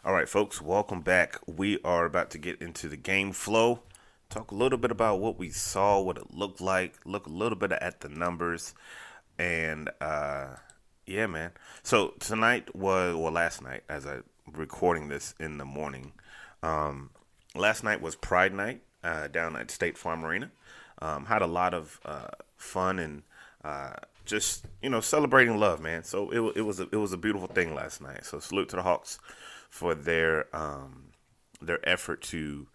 All 0.06 0.14
right, 0.14 0.30
folks, 0.30 0.62
welcome 0.62 1.02
back. 1.02 1.40
We 1.48 1.80
are 1.84 2.06
about 2.06 2.30
to 2.30 2.38
get 2.38 2.62
into 2.62 2.88
the 2.88 2.96
game 2.96 3.32
flow. 3.32 3.80
Talk 4.30 4.52
a 4.52 4.56
little 4.56 4.78
bit 4.78 4.92
about 4.92 5.20
what 5.20 5.40
we 5.40 5.50
saw, 5.50 6.00
what 6.00 6.20
it 6.20 6.32
looked 6.32 6.62
like, 6.62 6.94
look 7.06 7.26
a 7.26 7.32
little 7.32 7.58
bit 7.58 7.72
at 7.72 8.02
the 8.02 8.10
numbers. 8.10 8.76
And 9.40 9.90
uh, 10.00 10.58
yeah, 11.08 11.26
man. 11.26 11.54
So 11.82 12.14
tonight 12.20 12.76
was 12.76 13.16
well, 13.16 13.32
last 13.32 13.64
night 13.64 13.82
as 13.90 14.06
I 14.06 14.20
recording 14.54 15.08
this 15.08 15.34
in 15.40 15.58
the 15.58 15.66
morning. 15.66 16.12
Um, 16.62 17.10
last 17.56 17.84
night 17.84 18.00
was 18.00 18.16
Pride 18.16 18.54
Night 18.54 18.84
uh, 19.04 19.28
down 19.30 19.56
at 19.56 19.72
State 19.72 19.98
Farm 19.98 20.24
Arena. 20.24 20.52
Um, 21.02 21.26
had 21.26 21.42
a 21.42 21.48
lot 21.48 21.74
of 21.74 22.00
uh, 22.06 22.28
fun 22.58 23.00
and 23.00 23.24
uh, 23.64 23.94
just 24.24 24.68
you 24.84 24.90
know 24.92 25.02
celebrating 25.02 25.58
love, 25.58 25.82
man. 25.82 26.04
So 26.04 26.30
it, 26.30 26.58
it 26.58 26.62
was 26.62 26.80
a, 26.80 26.84
it 26.92 26.98
was 26.98 27.12
a 27.12 27.18
beautiful 27.18 27.48
thing 27.48 27.74
last 27.74 28.02
night. 28.02 28.24
So 28.24 28.38
salute 28.38 28.70
to 28.70 28.76
the 28.76 28.84
Hawks 28.84 29.18
for 29.70 29.96
their 29.96 30.56
um, 30.56 31.12
their 31.62 31.88
effort 31.88 32.22
to 32.24 32.68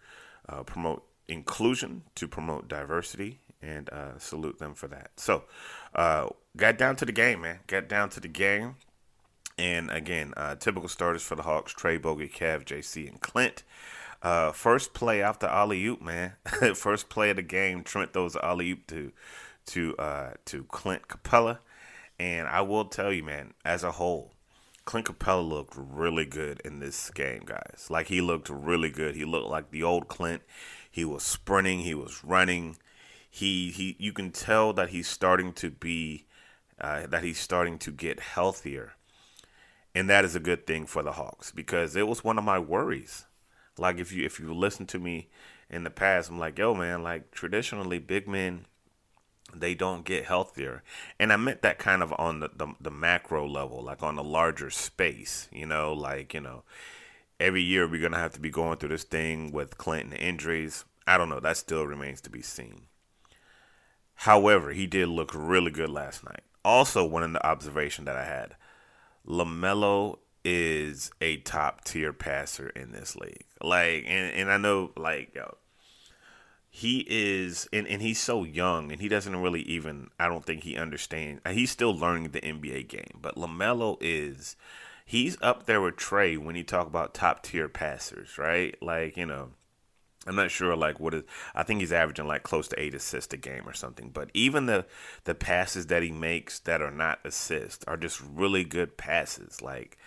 uh, 0.49 0.63
promote 0.63 1.03
inclusion, 1.27 2.03
to 2.15 2.27
promote 2.27 2.67
diversity, 2.67 3.39
and 3.61 3.89
uh, 3.89 4.17
salute 4.17 4.59
them 4.59 4.73
for 4.73 4.87
that. 4.87 5.11
So 5.17 5.43
uh, 5.95 6.27
got 6.57 6.77
down 6.77 6.95
to 6.97 7.05
the 7.05 7.11
game, 7.11 7.41
man. 7.41 7.59
Got 7.67 7.87
down 7.87 8.09
to 8.11 8.19
the 8.19 8.27
game. 8.27 8.75
And 9.57 9.91
again, 9.91 10.33
uh, 10.37 10.55
typical 10.55 10.89
starters 10.89 11.23
for 11.23 11.35
the 11.35 11.43
Hawks: 11.43 11.73
Trae, 11.73 11.99
Bogi, 11.99 12.31
Kev, 12.31 12.65
JC, 12.65 13.07
and 13.07 13.19
Clint. 13.21 13.63
Uh, 14.21 14.51
first 14.51 14.93
play 14.93 15.21
after 15.21 15.47
alley 15.47 15.83
oop, 15.85 16.01
man. 16.01 16.33
first 16.75 17.09
play 17.09 17.31
of 17.31 17.35
the 17.37 17.41
game. 17.41 17.83
Trent 17.83 18.13
throws 18.13 18.35
alley 18.35 18.71
oop 18.71 18.87
to 18.87 19.11
to 19.67 19.95
uh, 19.97 20.31
to 20.45 20.63
Clint 20.65 21.07
Capela. 21.07 21.59
and 22.19 22.47
I 22.47 22.61
will 22.61 22.85
tell 22.85 23.11
you, 23.11 23.23
man, 23.23 23.53
as 23.65 23.83
a 23.83 23.91
whole, 23.91 24.33
Clint 24.85 25.07
Capela 25.07 25.47
looked 25.47 25.73
really 25.75 26.25
good 26.25 26.59
in 26.65 26.79
this 26.79 27.09
game, 27.11 27.43
guys. 27.45 27.87
Like 27.89 28.07
he 28.07 28.21
looked 28.21 28.49
really 28.49 28.89
good. 28.89 29.15
He 29.15 29.25
looked 29.25 29.49
like 29.49 29.71
the 29.71 29.83
old 29.83 30.07
Clint. 30.07 30.41
He 30.89 31.05
was 31.05 31.23
sprinting. 31.23 31.79
He 31.79 31.93
was 31.93 32.23
running. 32.23 32.77
He 33.29 33.71
he. 33.71 33.95
You 33.99 34.11
can 34.11 34.31
tell 34.31 34.73
that 34.73 34.89
he's 34.89 35.07
starting 35.07 35.53
to 35.53 35.69
be 35.69 36.25
uh, 36.79 37.07
that 37.07 37.23
he's 37.23 37.39
starting 37.39 37.77
to 37.79 37.91
get 37.91 38.19
healthier, 38.19 38.93
and 39.93 40.09
that 40.09 40.25
is 40.25 40.35
a 40.35 40.39
good 40.39 40.65
thing 40.65 40.85
for 40.85 41.03
the 41.03 41.13
Hawks 41.13 41.51
because 41.51 41.95
it 41.95 42.07
was 42.07 42.23
one 42.23 42.37
of 42.37 42.43
my 42.43 42.59
worries. 42.59 43.25
Like 43.77 43.99
if 43.99 44.11
you 44.11 44.25
if 44.25 44.39
you 44.39 44.53
listen 44.53 44.85
to 44.87 44.99
me 44.99 45.29
in 45.69 45.83
the 45.83 45.89
past, 45.89 46.29
I'm 46.29 46.39
like, 46.39 46.57
yo, 46.57 46.73
man, 46.73 47.03
like 47.03 47.31
traditionally 47.31 47.99
big 47.99 48.27
men 48.27 48.65
they 49.55 49.75
don't 49.75 50.05
get 50.05 50.25
healthier. 50.25 50.83
And 51.19 51.31
I 51.31 51.37
meant 51.37 51.61
that 51.61 51.79
kind 51.79 52.01
of 52.01 52.13
on 52.17 52.39
the, 52.39 52.49
the, 52.55 52.73
the, 52.79 52.91
macro 52.91 53.47
level, 53.47 53.81
like 53.81 54.03
on 54.03 54.15
the 54.15 54.23
larger 54.23 54.69
space, 54.69 55.47
you 55.51 55.65
know, 55.65 55.93
like, 55.93 56.33
you 56.33 56.41
know, 56.41 56.63
every 57.39 57.61
year 57.61 57.87
we're 57.87 57.99
going 57.99 58.11
to 58.11 58.17
have 58.17 58.33
to 58.33 58.39
be 58.39 58.49
going 58.49 58.77
through 58.77 58.89
this 58.89 59.03
thing 59.03 59.51
with 59.51 59.77
Clinton 59.77 60.13
injuries. 60.13 60.85
I 61.07 61.17
don't 61.17 61.29
know. 61.29 61.39
That 61.39 61.57
still 61.57 61.85
remains 61.85 62.21
to 62.21 62.29
be 62.29 62.41
seen. 62.41 62.83
However, 64.15 64.71
he 64.71 64.85
did 64.85 65.09
look 65.09 65.31
really 65.33 65.71
good 65.71 65.89
last 65.89 66.23
night. 66.23 66.41
Also, 66.63 67.03
one 67.03 67.23
of 67.23 67.33
the 67.33 67.45
observation 67.45 68.05
that 68.05 68.15
I 68.15 68.23
had, 68.23 68.55
LaMelo 69.27 70.19
is 70.43 71.11
a 71.19 71.37
top 71.37 71.83
tier 71.83 72.13
passer 72.13 72.69
in 72.69 72.91
this 72.91 73.15
league. 73.15 73.45
Like, 73.61 74.05
and, 74.07 74.33
and 74.33 74.51
I 74.51 74.57
know, 74.57 74.91
like, 74.95 75.33
yo, 75.35 75.57
he 76.73 77.05
is 77.09 77.67
and, 77.73 77.85
and 77.85 78.01
he's 78.01 78.17
so 78.17 78.45
young 78.45 78.93
and 78.93 79.01
he 79.01 79.09
doesn't 79.09 79.35
really 79.35 79.61
even 79.63 80.09
I 80.17 80.29
don't 80.29 80.45
think 80.45 80.63
he 80.63 80.77
understands 80.77 81.41
uh, 81.45 81.51
he's 81.51 81.69
still 81.69 81.93
learning 81.93 82.31
the 82.31 82.39
NBA 82.39 82.87
game. 82.87 83.19
But 83.21 83.35
LaMelo 83.35 83.97
is 83.99 84.55
he's 85.05 85.37
up 85.41 85.65
there 85.65 85.81
with 85.81 85.97
Trae 85.97 86.37
when 86.37 86.55
you 86.55 86.63
talk 86.63 86.87
about 86.87 87.13
top 87.13 87.43
tier 87.43 87.67
passers, 87.67 88.37
right? 88.37 88.73
Like, 88.81 89.17
you 89.17 89.25
know, 89.25 89.49
I'm 90.25 90.37
not 90.37 90.49
sure 90.49 90.73
like 90.77 90.97
what 90.97 91.13
is 91.13 91.23
I 91.53 91.63
think 91.63 91.81
he's 91.81 91.91
averaging 91.91 92.27
like 92.27 92.43
close 92.43 92.69
to 92.69 92.79
eight 92.79 92.95
assists 92.95 93.33
a 93.33 93.37
game 93.37 93.67
or 93.67 93.73
something. 93.73 94.09
But 94.09 94.31
even 94.33 94.65
the 94.65 94.85
the 95.25 95.35
passes 95.35 95.87
that 95.87 96.03
he 96.03 96.11
makes 96.11 96.59
that 96.59 96.81
are 96.81 96.89
not 96.89 97.19
assists 97.25 97.83
are 97.83 97.97
just 97.97 98.21
really 98.21 98.63
good 98.63 98.95
passes. 98.95 99.61
Like 99.61 99.97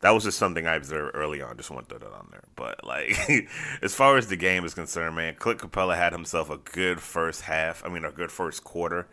that 0.00 0.10
was 0.10 0.24
just 0.24 0.38
something 0.38 0.66
I 0.66 0.76
observed 0.76 1.14
early 1.14 1.42
on. 1.42 1.56
Just 1.56 1.70
want 1.70 1.88
to 1.88 1.98
throw 1.98 2.08
that 2.08 2.16
on 2.16 2.28
there. 2.30 2.44
But 2.56 2.84
like, 2.84 3.48
as 3.82 3.94
far 3.94 4.16
as 4.16 4.28
the 4.28 4.36
game 4.36 4.64
is 4.64 4.74
concerned, 4.74 5.16
man, 5.16 5.34
Clint 5.34 5.60
Capela 5.60 5.96
had 5.96 6.12
himself 6.12 6.50
a 6.50 6.56
good 6.56 7.00
first 7.00 7.42
half. 7.42 7.84
I 7.84 7.88
mean, 7.88 8.04
a 8.04 8.10
good 8.10 8.32
first 8.32 8.64
quarter. 8.64 9.06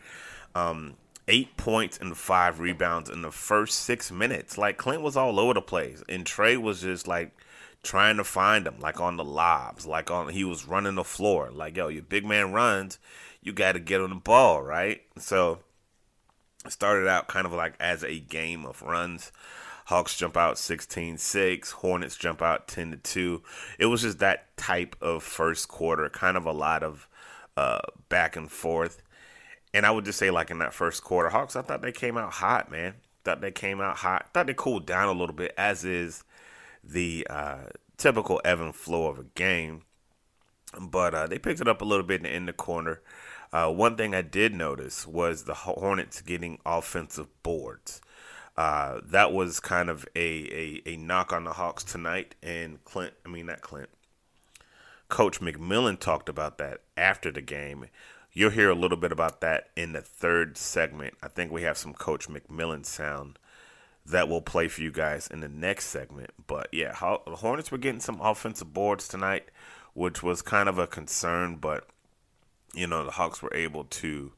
Um, 0.56 0.96
eight 1.28 1.58
points 1.58 1.98
and 1.98 2.18
five 2.18 2.60
rebounds 2.60 3.10
in 3.10 3.22
the 3.22 3.32
first 3.32 3.82
six 3.82 4.12
minutes. 4.12 4.58
Like 4.58 4.78
Clint 4.78 5.02
was 5.02 5.18
all 5.18 5.40
over 5.40 5.54
the 5.54 5.62
place, 5.62 6.04
and 6.08 6.26
Trae 6.26 6.58
was 6.58 6.82
just 6.82 7.08
like 7.08 7.38
trying 7.84 8.18
to 8.18 8.24
find 8.24 8.66
him, 8.66 8.80
like 8.80 9.00
on 9.02 9.18
the 9.18 9.26
lobs, 9.26 9.86
like 9.86 10.10
on 10.10 10.30
he 10.30 10.44
was 10.44 10.68
running 10.68 10.96
the 10.96 11.04
floor. 11.04 11.52
Like 11.52 11.76
yo, 11.76 11.90
your 11.90 12.04
big 12.04 12.26
man 12.26 12.54
runs, 12.54 12.98
you 13.42 13.52
got 13.52 13.74
to 13.74 13.80
get 13.80 14.02
on 14.02 14.10
the 14.10 14.16
ball, 14.16 14.62
right? 14.62 15.02
So 15.18 15.60
it 16.66 16.72
started 16.72 17.08
out 17.08 17.28
kind 17.28 17.46
of 17.46 17.52
like 17.52 17.76
as 17.80 18.04
a 18.04 18.20
game 18.20 18.66
of 18.66 18.82
runs. 18.82 19.32
Hawks 19.88 20.18
jump 20.18 20.36
out 20.36 20.56
16-6, 20.56 21.72
Hornets 21.72 22.18
jump 22.18 22.42
out 22.42 22.68
10 22.68 22.92
to 22.92 22.98
2. 22.98 23.42
It 23.80 23.86
was 23.86 24.02
just 24.02 24.20
that 24.20 24.56
type 24.58 24.98
of 25.02 25.24
first 25.24 25.70
quarter, 25.70 26.10
kind 26.10 26.36
of 26.36 26.46
a 26.46 26.52
lot 26.52 26.84
of 26.84 27.08
uh, 27.56 27.80
back 28.10 28.36
and 28.36 28.52
forth. 28.52 29.02
And 29.74 29.86
I 29.86 29.92
would 29.92 30.04
just 30.04 30.20
say 30.20 30.30
like 30.30 30.52
in 30.52 30.60
that 30.60 30.74
first 30.74 31.06
quarter, 31.06 31.30
Hawks, 31.30 31.56
I 31.56 31.62
thought 31.62 31.82
they 31.82 31.94
came 31.94 32.18
out 32.18 32.34
hot, 32.34 32.70
man. 32.70 32.96
Thought 33.24 33.40
they 33.40 33.52
came 33.52 33.80
out 33.80 33.96
hot. 33.96 34.34
Thought 34.34 34.48
they 34.48 34.54
cooled 34.54 34.86
down 34.86 35.08
a 35.08 35.18
little 35.18 35.34
bit, 35.34 35.54
as 35.58 35.86
is 35.86 36.26
the 36.84 37.26
uh, 37.30 37.68
typical 37.96 38.42
ebb 38.44 38.60
and 38.60 38.76
flow 38.76 39.08
of 39.08 39.20
a 39.20 39.26
game. 39.36 39.84
But 40.78 41.16
uh, 41.16 41.28
they 41.28 41.40
picked 41.40 41.62
it 41.62 41.68
up 41.70 41.82
a 41.82 41.86
little 41.86 42.06
bit 42.06 42.26
in 42.26 42.46
the 42.46 42.52
corner. 42.52 43.00
Uh, 43.54 43.72
one 43.72 43.96
thing 43.96 44.14
I 44.14 44.22
did 44.22 44.54
notice 44.54 45.08
was 45.08 45.46
the 45.46 45.54
Hornets 45.54 46.20
getting 46.20 46.60
offensive 46.66 47.28
boards. 47.42 48.02
Uh, 48.58 49.02
that 49.04 49.32
was 49.32 49.60
kind 49.60 49.90
of 49.90 50.06
a, 50.16 50.20
a, 50.20 50.82
a 50.94 50.98
knock 50.98 51.32
on 51.32 51.44
the 51.44 51.54
Hawks 51.54 51.84
tonight. 51.84 52.36
And 52.42 52.84
Clint, 52.86 53.14
I 53.26 53.30
mean, 53.30 53.46
not 53.46 53.62
Clint, 53.62 53.90
Coach 55.10 55.40
McMillan 55.40 56.00
talked 56.00 56.28
about 56.28 56.58
that 56.58 56.82
after 56.96 57.32
the 57.32 57.42
game. 57.42 57.86
You'll 58.34 58.50
hear 58.50 58.70
a 58.70 58.76
little 58.76 58.98
bit 58.98 59.12
about 59.12 59.42
that 59.42 59.70
in 59.76 59.94
the 59.94 60.02
third 60.02 60.58
segment. 60.58 61.16
I 61.24 61.28
think 61.28 61.52
we 61.52 61.64
have 61.64 61.78
some 61.78 61.94
Coach 61.94 62.28
McMillan 62.28 62.86
sound 62.86 63.40
that 64.06 64.30
will 64.30 64.42
play 64.42 64.68
for 64.68 64.82
you 64.82 64.92
guys 64.92 65.28
in 65.28 65.40
the 65.40 65.48
next 65.48 65.88
segment. 65.88 66.32
But 66.46 66.70
yeah, 66.72 66.94
the 67.26 67.36
Hornets 67.38 67.72
were 67.72 67.78
getting 67.78 68.00
some 68.00 68.22
offensive 68.22 68.74
boards 68.74 69.08
tonight, 69.08 69.50
which 69.94 70.24
was 70.24 70.42
kind 70.42 70.70
of 70.70 70.78
a 70.78 70.88
concern. 70.88 71.58
But 71.58 71.88
you 72.74 72.88
know, 72.88 73.04
the 73.04 73.12
Hawks 73.12 73.42
were 73.42 73.54
able 73.54 73.86
to, 73.86 74.34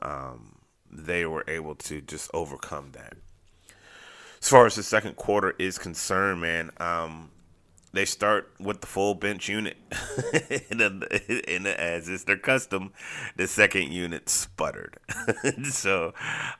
um, 0.00 0.56
they 0.90 1.26
were 1.26 1.44
able 1.48 1.74
to 1.76 2.00
just 2.00 2.30
overcome 2.32 2.92
that. 2.92 3.16
As 4.52 4.54
far 4.54 4.66
as 4.66 4.74
the 4.74 4.82
second 4.82 5.16
quarter 5.16 5.54
is 5.58 5.78
concerned, 5.78 6.42
man, 6.42 6.72
um, 6.76 7.30
they 7.94 8.04
start 8.04 8.52
with 8.60 8.82
the 8.82 8.86
full 8.86 9.14
bench 9.14 9.48
unit, 9.48 9.78
and, 10.70 10.82
and, 11.48 11.66
as 11.66 12.10
is 12.10 12.24
their 12.24 12.36
custom, 12.36 12.92
the 13.34 13.46
second 13.46 13.92
unit 13.92 14.28
sputtered. 14.28 14.98
so 15.64 16.12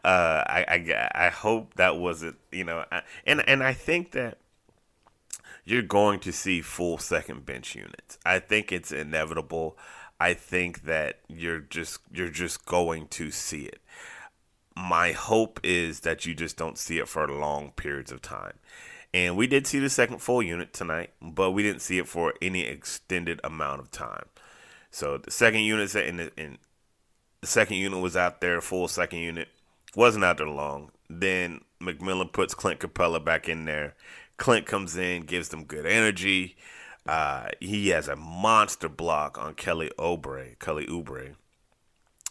uh, 0.04 0.42
I, 0.46 0.64
I, 0.68 1.26
I 1.26 1.28
hope 1.28 1.74
that 1.74 1.98
wasn't 1.98 2.36
you 2.50 2.64
know, 2.64 2.86
and 3.26 3.46
and 3.46 3.62
I 3.62 3.74
think 3.74 4.12
that 4.12 4.38
you're 5.66 5.82
going 5.82 6.18
to 6.20 6.32
see 6.32 6.62
full 6.62 6.96
second 6.96 7.44
bench 7.44 7.74
units. 7.74 8.16
I 8.24 8.38
think 8.38 8.72
it's 8.72 8.90
inevitable. 8.90 9.76
I 10.18 10.32
think 10.32 10.84
that 10.84 11.18
you're 11.28 11.60
just 11.60 11.98
you're 12.10 12.30
just 12.30 12.64
going 12.64 13.08
to 13.08 13.30
see 13.30 13.64
it. 13.64 13.82
My 14.76 15.12
hope 15.12 15.60
is 15.62 16.00
that 16.00 16.26
you 16.26 16.34
just 16.34 16.56
don't 16.56 16.78
see 16.78 16.98
it 16.98 17.08
for 17.08 17.28
long 17.28 17.72
periods 17.72 18.10
of 18.10 18.22
time 18.22 18.54
and 19.14 19.36
we 19.36 19.46
did 19.46 19.66
see 19.66 19.78
the 19.78 19.90
second 19.90 20.18
full 20.18 20.42
unit 20.42 20.72
tonight, 20.72 21.10
but 21.20 21.50
we 21.50 21.62
didn't 21.62 21.82
see 21.82 21.98
it 21.98 22.08
for 22.08 22.34
any 22.40 22.62
extended 22.62 23.40
amount 23.44 23.80
of 23.80 23.90
time. 23.90 24.24
So 24.90 25.18
the 25.18 25.30
second 25.30 25.60
unit 25.60 25.94
in 25.94 26.16
the, 26.16 26.32
in 26.40 26.58
the 27.40 27.46
second 27.46 27.76
unit 27.76 28.00
was 28.00 28.16
out 28.16 28.40
there, 28.40 28.60
full 28.60 28.88
second 28.88 29.18
unit 29.18 29.48
wasn't 29.94 30.24
out 30.24 30.38
there 30.38 30.48
long. 30.48 30.92
Then 31.10 31.60
McMillan 31.80 32.32
puts 32.32 32.54
Clint 32.54 32.80
Capela 32.80 33.22
back 33.22 33.48
in 33.48 33.66
there. 33.66 33.94
Clint 34.38 34.66
comes 34.66 34.96
in, 34.96 35.22
gives 35.22 35.50
them 35.50 35.64
good 35.64 35.84
energy. 35.84 36.56
Uh, 37.04 37.48
he 37.60 37.88
has 37.88 38.08
a 38.08 38.16
monster 38.16 38.88
block 38.88 39.36
on 39.36 39.54
Kelly 39.54 39.90
Oubre. 39.98 40.58
Kelly 40.58 40.86
Oubre. 40.86 41.34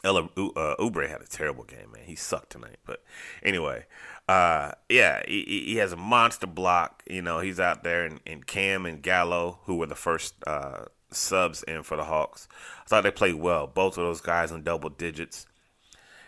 Ella 0.04 0.24
uh, 0.24 0.76
Oubre 0.80 1.08
had 1.08 1.22
a 1.22 1.28
terrible 1.28 1.64
game, 1.64 1.92
man. 1.94 2.04
He 2.06 2.16
sucked 2.16 2.52
tonight. 2.52 2.78
But 2.86 3.04
anyway, 3.44 3.86
uh, 4.28 4.72
yeah, 4.90 5.22
he, 5.28 5.64
he, 5.68 5.76
has 5.78 5.92
a 5.92 5.98
monster 5.98 6.48
block. 6.48 7.04
You 7.08 7.22
know, 7.22 7.40
he's 7.40 7.60
out 7.60 7.84
there, 7.84 8.06
and, 8.06 8.20
and 8.26 8.46
Cam 8.46 8.86
and 8.86 9.02
Gallo, 9.02 9.60
who 9.66 9.76
were 9.76 9.86
the 9.86 9.96
first 9.96 10.36
uh, 10.48 10.86
subs 11.12 11.64
in 11.64 11.84
for 11.84 11.98
the 11.98 12.06
Hawks, 12.06 12.48
I 12.84 12.88
thought 12.88 13.02
they 13.02 13.12
played 13.12 13.36
well. 13.36 13.68
Both 13.68 13.98
of 13.98 14.04
those 14.04 14.22
guys 14.22 14.52
in 14.52 14.64
double 14.64 14.90
digits. 14.90 15.46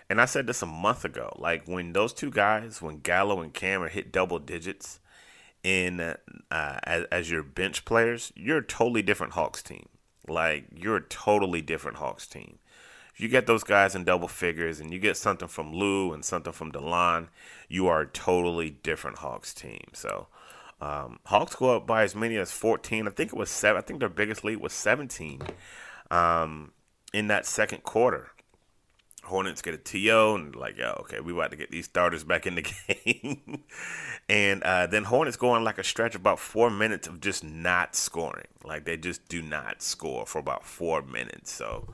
And 0.10 0.22
I 0.22 0.26
said 0.26 0.46
this 0.46 0.62
a 0.62 0.68
month 0.68 1.06
ago. 1.06 1.34
Like 1.40 1.68
when 1.68 1.94
those 1.94 2.14
two 2.14 2.30
guys, 2.30 2.82
when 2.82 3.00
Gallo 3.00 3.42
and 3.42 3.54
Cam 3.54 3.82
are 3.82 3.90
hit 3.90 4.12
double 4.12 4.38
digits 4.38 5.00
in 5.64 6.00
uh, 6.00 6.16
as, 6.52 7.06
as 7.12 7.32
your 7.32 7.42
bench 7.42 7.86
players, 7.86 8.32
you're 8.36 8.60
a 8.60 8.66
totally 8.66 9.02
different 9.02 9.34
Hawks 9.34 9.64
team. 9.64 9.88
Like 10.28 10.66
you're 10.76 10.98
a 10.98 11.02
totally 11.02 11.62
different 11.62 11.98
Hawks 11.98 12.28
team 12.28 12.60
you 13.16 13.28
get 13.28 13.46
those 13.46 13.64
guys 13.64 13.96
in 13.96 14.04
double 14.04 14.28
figures 14.28 14.80
and 14.80 14.92
you 14.92 15.00
get 15.00 15.18
something 15.18 15.48
from 15.48 15.74
Lou 15.74 16.14
and 16.14 16.26
something 16.26 16.54
from 16.54 16.72
Delon, 16.72 17.28
you 17.70 17.88
are 17.88 18.02
a 18.02 18.08
totally 18.08 18.72
different 18.72 19.20
Hawks 19.20 19.54
team. 19.54 19.86
So 19.94 20.28
um, 20.82 21.20
Hawks 21.26 21.56
go 21.56 21.76
up 21.76 21.88
by 21.88 22.04
as 22.04 22.16
many 22.16 22.38
as 22.38 22.52
14. 22.52 23.08
I 23.08 23.12
think 23.12 23.32
it 23.32 23.38
was 23.38 23.50
seven. 23.50 23.78
I 23.82 23.86
think 23.86 24.00
their 24.00 24.10
biggest 24.10 24.44
lead 24.44 24.58
was 24.58 24.74
17 24.74 25.42
um, 26.12 26.72
in 27.14 27.28
that 27.28 27.46
second 27.46 27.84
quarter. 27.84 28.32
Hornets 29.24 29.62
get 29.62 29.74
a 29.74 29.78
TO 29.78 30.36
and 30.36 30.56
like, 30.56 30.78
yeah, 30.78 30.92
okay, 31.00 31.22
we 31.22 31.32
about 31.32 31.52
to 31.52 31.58
get 31.58 31.72
these 31.72 31.86
starters 31.86 32.26
back 32.26 32.46
in 32.46 32.56
the 32.56 32.74
game. 33.06 33.64
and 34.28 34.62
uh, 34.64 34.88
then 34.88 35.06
Hornets 35.06 35.38
go 35.38 35.52
on 35.52 35.64
like 35.64 35.78
a 35.78 35.84
stretch 35.84 36.16
of 36.16 36.22
about 36.22 36.40
four 36.40 36.70
minutes 36.70 37.08
of 37.08 37.22
just 37.22 37.44
not 37.44 37.96
scoring. 37.96 38.48
Like 38.66 38.84
they 38.84 38.98
just 38.98 39.30
do 39.30 39.42
not 39.42 39.82
score 39.82 40.26
for 40.26 40.40
about 40.40 40.66
four 40.66 41.02
minutes. 41.02 41.54
So 41.54 41.88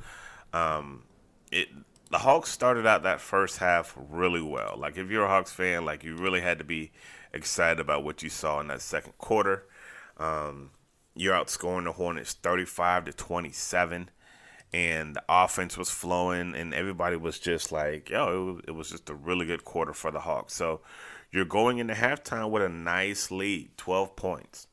um, 0.54 1.04
it 1.52 1.70
the 2.10 2.20
Hawks 2.20 2.50
started 2.50 2.88
out 2.88 3.04
that 3.04 3.22
first 3.22 3.60
half 3.60 3.96
really 3.98 4.42
well. 4.42 4.76
Like 4.78 4.98
if 4.98 5.10
you're 5.10 5.26
a 5.26 5.30
Hawks 5.30 5.52
fan, 5.52 5.86
like 5.86 6.04
you 6.04 6.16
really 6.16 6.42
had 6.42 6.58
to 6.58 6.64
be 6.64 6.92
excited 7.34 7.80
about 7.80 8.04
what 8.04 8.24
you 8.24 8.30
saw 8.30 8.60
in 8.60 8.68
that 8.68 8.82
second 8.82 9.18
quarter. 9.18 9.66
Um, 10.18 10.72
you're 11.16 11.36
outscoring 11.36 11.86
the 11.86 11.92
Hornets 11.92 12.34
35 12.34 13.06
to 13.06 13.14
27, 13.14 14.10
and 14.74 15.16
the 15.16 15.24
offense 15.30 15.78
was 15.78 15.90
flowing, 15.90 16.56
and 16.56 16.74
everybody 16.74 17.16
was 17.16 17.40
just 17.40 17.72
like, 17.72 18.10
yo, 18.10 18.60
it 18.68 18.72
was, 18.72 18.90
just 18.90 19.10
a 19.10 19.16
really 19.16 19.46
good 19.46 19.64
quarter 19.64 19.94
for 19.94 20.12
the 20.12 20.22
Hawks. 20.22 20.54
So 20.54 20.82
you're 21.32 21.46
going 21.46 21.78
into 21.78 21.94
halftime 21.94 22.50
with 22.50 22.64
a 22.64 22.70
nice 22.70 23.32
lead, 23.32 23.78
12 23.78 24.16
points. 24.16 24.68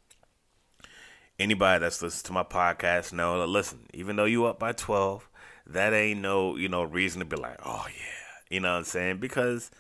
Anybody 1.39 1.81
that's 1.81 2.01
listened 2.01 2.25
to 2.27 2.33
my 2.33 2.45
podcast 2.45 3.13
know 3.13 3.39
that 3.41 3.47
listen, 3.47 3.87
even 3.93 4.17
though 4.17 4.25
you 4.25 4.47
up 4.47 4.59
by 4.59 4.73
12, 4.73 5.29
that 5.67 5.93
ain't 5.93 6.21
no, 6.21 6.57
you 6.57 6.69
know, 6.69 6.83
reason 6.83 7.21
to 7.21 7.27
be 7.27 7.37
like, 7.37 7.59
oh 7.65 7.87
yeah, 7.89 8.47
you 8.51 8.61
know 8.61 8.73
what 8.73 8.79
I'm 8.79 8.85
saying? 8.85 9.19
Because 9.19 9.71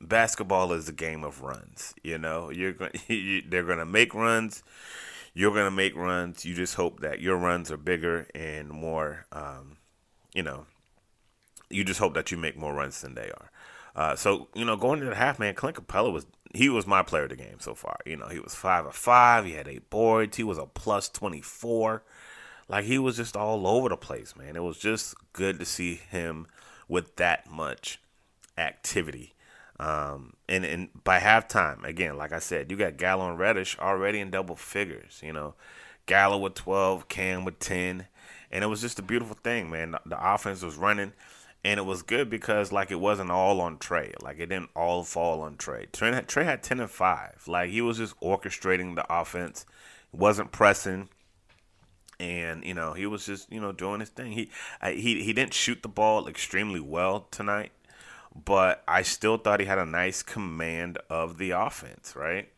basketball 0.00 0.72
is 0.72 0.88
a 0.88 0.92
game 0.92 1.24
of 1.24 1.42
runs. 1.42 1.94
You 2.02 2.18
know, 2.18 2.50
you're 2.50 2.72
going, 2.72 2.92
they're 3.48 3.64
going 3.64 3.78
to 3.78 3.86
make 3.86 4.14
runs. 4.14 4.62
You're 5.34 5.52
going 5.52 5.66
to 5.66 5.70
make 5.70 5.94
runs. 5.94 6.44
You 6.44 6.54
just 6.54 6.74
hope 6.74 7.00
that 7.00 7.20
your 7.20 7.36
runs 7.36 7.70
are 7.70 7.76
bigger 7.76 8.26
and 8.34 8.68
more. 8.68 9.26
Um, 9.32 9.76
you 10.34 10.42
know, 10.42 10.66
you 11.68 11.84
just 11.84 12.00
hope 12.00 12.14
that 12.14 12.30
you 12.30 12.36
make 12.36 12.56
more 12.56 12.74
runs 12.74 13.00
than 13.00 13.14
they 13.14 13.30
are. 13.30 13.50
Uh, 13.94 14.16
so 14.16 14.48
you 14.54 14.64
know, 14.64 14.76
going 14.76 15.00
into 15.00 15.10
the 15.10 15.16
half, 15.16 15.38
man, 15.38 15.54
Clint 15.54 15.76
Capela 15.76 16.12
was 16.12 16.26
he 16.54 16.68
was 16.68 16.86
my 16.86 17.02
player 17.02 17.24
of 17.24 17.30
the 17.30 17.36
game 17.36 17.58
so 17.58 17.74
far. 17.74 17.96
You 18.06 18.16
know, 18.16 18.28
he 18.28 18.38
was 18.38 18.54
five 18.54 18.86
of 18.86 18.94
five. 18.94 19.44
He 19.44 19.52
had 19.52 19.68
eight 19.68 19.90
boards. 19.90 20.36
He 20.36 20.44
was 20.44 20.58
a 20.58 20.66
plus 20.66 21.08
twenty 21.08 21.40
four. 21.40 22.02
Like 22.70 22.84
he 22.84 22.98
was 22.98 23.16
just 23.16 23.36
all 23.36 23.66
over 23.66 23.88
the 23.88 23.96
place, 23.96 24.36
man. 24.36 24.54
It 24.54 24.62
was 24.62 24.78
just 24.78 25.14
good 25.32 25.58
to 25.58 25.64
see 25.64 25.96
him 25.96 26.46
with 26.88 27.16
that 27.16 27.50
much 27.50 28.00
activity. 28.56 29.34
Um, 29.80 30.34
and, 30.48 30.64
and 30.64 30.88
by 31.02 31.18
halftime, 31.18 31.84
again, 31.84 32.16
like 32.16 32.32
I 32.32 32.38
said, 32.38 32.70
you 32.70 32.76
got 32.76 32.96
Gallo 32.96 33.28
and 33.28 33.38
Reddish 33.38 33.76
already 33.80 34.20
in 34.20 34.30
double 34.30 34.54
figures. 34.54 35.20
You 35.20 35.32
know, 35.32 35.54
Gallo 36.06 36.38
with 36.38 36.54
12, 36.54 37.08
Cam 37.08 37.44
with 37.44 37.58
10. 37.58 38.06
And 38.52 38.64
it 38.64 38.68
was 38.68 38.80
just 38.80 39.00
a 39.00 39.02
beautiful 39.02 39.36
thing, 39.42 39.70
man. 39.70 39.92
The, 39.92 40.00
the 40.06 40.34
offense 40.34 40.62
was 40.62 40.76
running. 40.76 41.12
And 41.64 41.78
it 41.78 41.84
was 41.84 42.02
good 42.02 42.30
because, 42.30 42.72
like, 42.72 42.90
it 42.90 43.00
wasn't 43.00 43.30
all 43.30 43.60
on 43.60 43.78
Trae. 43.78 44.14
Like, 44.22 44.38
it 44.38 44.46
didn't 44.46 44.70
all 44.76 45.02
fall 45.02 45.42
on 45.42 45.56
Trae. 45.56 45.90
Trey 45.92 46.12
had, 46.12 46.28
Trae 46.28 46.44
had 46.44 46.62
10 46.62 46.80
and 46.80 46.90
5. 46.90 47.48
Like, 47.48 47.70
he 47.70 47.80
was 47.80 47.98
just 47.98 48.18
orchestrating 48.20 48.94
the 48.94 49.12
offense, 49.12 49.66
wasn't 50.12 50.52
pressing 50.52 51.08
and 52.20 52.62
you 52.64 52.74
know 52.74 52.92
he 52.92 53.06
was 53.06 53.26
just 53.26 53.50
you 53.50 53.60
know 53.60 53.72
doing 53.72 54.00
his 54.00 54.10
thing. 54.10 54.32
He 54.32 54.50
I, 54.80 54.92
he 54.92 55.22
he 55.22 55.32
didn't 55.32 55.54
shoot 55.54 55.82
the 55.82 55.88
ball 55.88 56.28
extremely 56.28 56.80
well 56.80 57.26
tonight, 57.30 57.72
but 58.44 58.84
I 58.86 59.02
still 59.02 59.38
thought 59.38 59.58
he 59.58 59.66
had 59.66 59.78
a 59.78 59.86
nice 59.86 60.22
command 60.22 60.98
of 61.08 61.38
the 61.38 61.50
offense. 61.50 62.14
Right. 62.14 62.50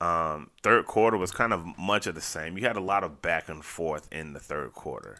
Um, 0.00 0.50
third 0.62 0.86
quarter 0.86 1.16
was 1.16 1.32
kind 1.32 1.52
of 1.52 1.64
much 1.78 2.06
of 2.06 2.14
the 2.14 2.20
same. 2.20 2.56
You 2.56 2.66
had 2.66 2.76
a 2.76 2.80
lot 2.80 3.02
of 3.02 3.22
back 3.22 3.48
and 3.48 3.64
forth 3.64 4.08
in 4.12 4.32
the 4.32 4.40
third 4.40 4.72
quarter. 4.72 5.18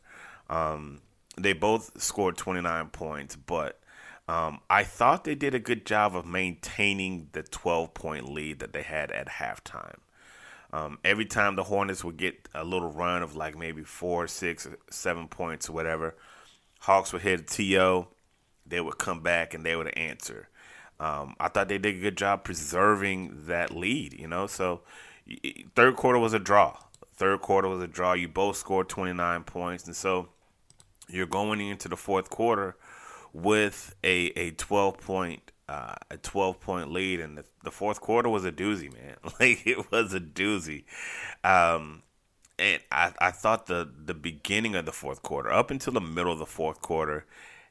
Um, 0.49 1.01
they 1.37 1.53
both 1.53 2.01
scored 2.01 2.37
29 2.37 2.89
points, 2.91 3.35
but 3.35 3.81
um, 4.29 4.61
I 4.71 4.85
thought 4.85 5.25
they 5.25 5.35
did 5.35 5.55
a 5.55 5.59
good 5.59 5.85
job 5.85 6.15
of 6.15 6.27
maintaining 6.27 7.29
the 7.33 7.43
12 7.43 7.93
point 7.93 8.29
lead 8.29 8.61
that 8.61 8.73
they 8.73 8.83
had 8.83 9.11
at 9.11 9.29
halftime. 9.29 9.99
Um, 10.73 10.99
every 11.05 11.25
time 11.25 11.57
the 11.57 11.65
Hornets 11.65 12.05
would 12.05 12.19
get 12.19 12.49
a 12.55 12.65
little 12.65 12.91
run 12.91 13.23
of 13.23 13.35
like 13.37 13.57
maybe 13.57 13.83
four, 13.83 14.27
six, 14.27 14.69
seven 14.91 15.29
points 15.29 15.69
or 15.69 15.73
whatever, 15.73 16.15
Hawks 16.81 17.13
would 17.13 17.23
hit 17.23 17.41
a 17.41 17.43
TO. 17.43 18.09
They 18.67 18.81
would 18.81 18.99
come 18.99 19.21
back 19.21 19.55
and 19.55 19.65
they 19.65 19.77
would 19.77 19.97
answer. 19.97 20.49
Um, 21.01 21.37
I 21.41 21.49
thought 21.49 21.69
they 21.69 21.79
did 21.79 21.97
a 21.97 22.01
good 22.01 22.19
job 22.19 22.45
preserving 22.45 23.47
that 23.47 23.75
lead, 23.75 24.15
you 24.19 24.29
know. 24.29 24.47
So 24.47 24.83
third 25.75 25.97
quarter 25.97 26.19
was 26.19 26.35
a 26.35 26.39
draw. 26.39 26.77
Third 27.15 27.41
quarter 27.41 27.69
was 27.69 27.83
a 27.83 27.87
draw. 27.87 28.13
You 28.13 28.29
both 28.29 28.57
scored 28.57 28.89
29 28.89 29.45
points, 29.45 29.87
and 29.87 29.97
so 29.97 30.29
you're 31.09 31.27
going 31.27 31.61
into 31.61 31.89
the 31.89 31.97
fourth 31.97 32.31
quarter 32.31 32.77
with 33.33 33.95
a 34.05 34.27
a 34.37 34.51
12 34.53 34.99
point 34.99 35.53
uh, 35.69 35.95
a 36.11 36.17
12 36.17 36.61
point 36.61 36.93
lead, 36.93 37.21
and 37.21 37.37
the, 37.37 37.45
the, 37.63 37.71
fourth 37.71 38.01
quarter 38.01 38.29
was 38.29 38.45
a 38.45 38.53
doozy, 38.53 38.93
man. 38.93 39.17
Like 39.41 39.67
it 39.67 39.91
was 39.91 40.15
a 40.15 40.21
doozy. 40.21 40.85
Um, 41.45 42.03
and 42.59 42.81
I, 42.91 43.13
I 43.21 43.31
thought 43.31 43.67
the 43.67 43.89
the 44.05 44.15
beginning 44.15 44.75
of 44.75 44.87
the 44.87 44.93
fourth 44.93 45.23
quarter, 45.23 45.53
up 45.53 45.71
until 45.71 45.93
the 45.93 46.01
middle 46.01 46.33
of 46.33 46.39
the 46.39 46.47
fourth 46.47 46.81
quarter, 46.81 47.27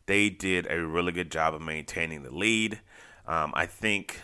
they 0.06 0.30
did 0.30 0.68
a 0.70 0.86
really 0.86 1.12
good 1.12 1.32
job 1.32 1.54
of 1.54 1.62
maintaining 1.62 2.24
the 2.24 2.32
lead. 2.32 2.80
Um, 3.26 3.52
I 3.56 3.66
think 3.66 4.22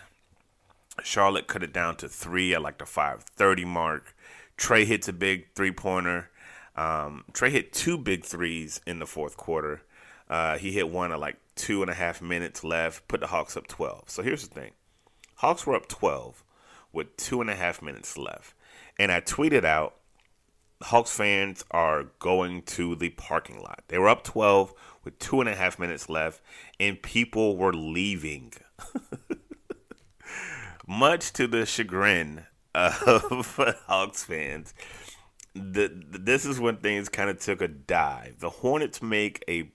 Charlotte 1.03 1.47
cut 1.47 1.63
it 1.63 1.73
down 1.73 1.95
to 1.97 2.07
three 2.07 2.53
at 2.53 2.61
like 2.61 2.77
the 2.77 2.85
5:30 2.85 3.65
mark. 3.65 4.15
Trae 4.57 4.85
hits 4.85 5.07
a 5.07 5.13
big 5.13 5.47
three 5.55 5.71
pointer. 5.71 6.29
Um, 6.75 7.25
Trae 7.33 7.49
hit 7.49 7.73
two 7.73 7.97
big 7.97 8.23
threes 8.23 8.79
in 8.85 8.99
the 8.99 9.07
fourth 9.07 9.35
quarter. 9.35 9.81
Uh, 10.29 10.57
he 10.57 10.71
hit 10.71 10.89
one 10.89 11.11
at 11.11 11.19
like 11.19 11.37
two 11.55 11.81
and 11.81 11.91
a 11.91 11.93
half 11.93 12.21
minutes 12.21 12.63
left, 12.63 13.07
put 13.07 13.19
the 13.19 13.27
Hawks 13.27 13.57
up 13.57 13.67
12. 13.67 14.09
So 14.09 14.23
here's 14.23 14.47
the 14.47 14.53
thing 14.53 14.71
Hawks 15.35 15.65
were 15.65 15.75
up 15.75 15.87
12 15.87 16.43
with 16.91 17.15
two 17.17 17.41
and 17.41 17.49
a 17.49 17.55
half 17.55 17.81
minutes 17.81 18.17
left. 18.17 18.53
And 18.97 19.11
I 19.11 19.19
tweeted 19.19 19.65
out 19.65 19.95
Hawks 20.83 21.15
fans 21.15 21.63
are 21.71 22.05
going 22.19 22.61
to 22.63 22.95
the 22.95 23.09
parking 23.09 23.61
lot. 23.61 23.83
They 23.87 23.97
were 23.97 24.09
up 24.09 24.23
12 24.23 24.73
with 25.03 25.19
two 25.19 25.39
and 25.39 25.49
a 25.49 25.55
half 25.55 25.79
minutes 25.79 26.09
left, 26.09 26.41
and 26.79 27.01
people 27.01 27.57
were 27.57 27.73
leaving. 27.73 28.53
Much 30.87 31.31
to 31.33 31.47
the 31.47 31.65
chagrin 31.65 32.45
of 32.75 33.55
Hawks 33.87 34.23
fans, 34.23 34.73
the, 35.53 35.91
this 36.09 36.45
is 36.45 36.59
when 36.59 36.77
things 36.77 37.09
kind 37.09 37.29
of 37.29 37.39
took 37.39 37.61
a 37.61 37.67
dive. 37.67 38.39
The 38.39 38.49
Hornets 38.49 39.01
make 39.01 39.43
a 39.47 39.71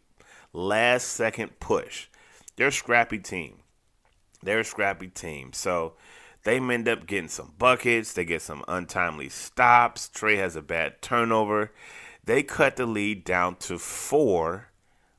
last 0.58 1.08
second 1.08 1.60
push. 1.60 2.08
They're 2.56 2.68
a 2.68 2.72
scrappy 2.72 3.18
team. 3.18 3.58
They're 4.42 4.60
a 4.60 4.64
scrappy 4.64 5.08
team. 5.08 5.52
So 5.52 5.94
they 6.44 6.58
end 6.58 6.88
up 6.88 7.06
getting 7.06 7.28
some 7.28 7.54
buckets. 7.58 8.12
They 8.12 8.24
get 8.24 8.42
some 8.42 8.64
untimely 8.68 9.28
stops. 9.28 10.10
Trae 10.12 10.36
has 10.36 10.56
a 10.56 10.62
bad 10.62 11.00
turnover. 11.00 11.72
They 12.24 12.42
cut 12.42 12.76
the 12.76 12.86
lead 12.86 13.24
down 13.24 13.56
to 13.56 13.78
four 13.78 14.68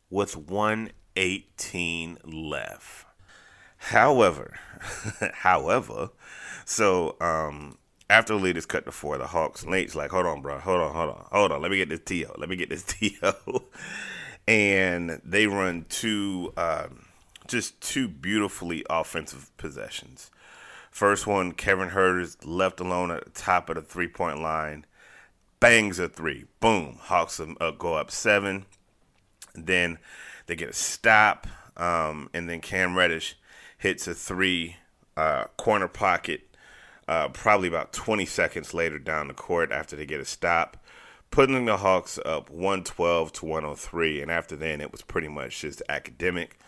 with 0.10 0.36
118 0.36 2.18
left. 2.24 3.06
However, 3.78 4.60
however, 5.34 6.10
so 6.66 7.16
um, 7.22 7.78
after 8.10 8.34
the 8.34 8.40
lead 8.40 8.58
is 8.58 8.66
cut 8.66 8.86
to 8.86 8.92
four, 8.92 9.18
the 9.18 9.28
Hawks, 9.28 9.66
Nate's 9.66 9.96
like, 9.96 10.12
hold 10.12 10.26
on, 10.26 10.42
bro, 10.42 10.60
hold 10.60 10.82
on, 10.82 10.94
hold 10.94 11.10
on, 11.10 11.26
hold 11.32 11.52
on, 11.54 11.62
let 11.62 11.72
me 11.72 11.78
get 11.78 11.88
this 11.88 12.02
TO, 12.02 12.34
let 12.38 12.50
me 12.50 12.58
get 12.58 12.70
this 12.70 12.84
TO. 12.88 13.64
And 14.50 15.22
they 15.24 15.46
run 15.46 15.86
two, 15.90 16.52
um, 16.58 17.06
just 17.48 17.80
two 17.82 18.08
beautifully 18.08 18.84
offensive 18.90 19.56
possessions. 19.58 20.32
First 20.90 21.28
one, 21.28 21.52
Kevin 21.52 21.92
Huerter 21.92 22.20
is 22.20 22.44
left 22.44 22.80
alone 22.80 23.12
at 23.12 23.26
the 23.26 23.30
top 23.30 23.70
of 23.70 23.76
the 23.76 23.84
three 23.84 24.08
point 24.08 24.42
line, 24.42 24.88
bangs 25.60 26.00
a 26.00 26.10
three, 26.10 26.46
boom, 26.60 26.98
Hawks 27.00 27.40
uh, 27.40 27.72
go 27.78 27.94
up 27.94 28.10
seven. 28.10 28.66
Then 29.54 30.00
they 30.48 30.56
get 30.56 30.70
a 30.70 30.74
stop, 30.74 31.46
um, 31.78 32.32
and 32.34 32.50
then 32.50 32.60
Cam 32.60 32.98
Reddish 32.98 33.38
hits 33.78 34.08
a 34.08 34.16
three 34.16 34.78
uh, 35.16 35.44
corner 35.58 35.88
pocket, 35.88 36.42
uh, 37.08 37.28
probably 37.30 37.68
about 37.68 37.94
20 37.94 38.26
seconds 38.26 38.74
later 38.74 38.98
down 38.98 39.28
the 39.28 39.36
court 39.36 39.72
after 39.72 39.96
they 39.96 40.08
get 40.08 40.20
a 40.20 40.26
stop 40.26 40.76
putting 41.32 41.66
the 41.66 41.78
Hawks 41.78 42.20
up 42.26 42.50
112 42.50 43.32
to 43.34 43.46
103. 43.46 44.22
And 44.22 44.32
after 44.32 44.56
then, 44.56 44.82
it 44.82 44.92
was 44.92 45.02
pretty 45.02 45.28
much 45.28 45.62
just 45.62 45.82
academic. 45.90 46.60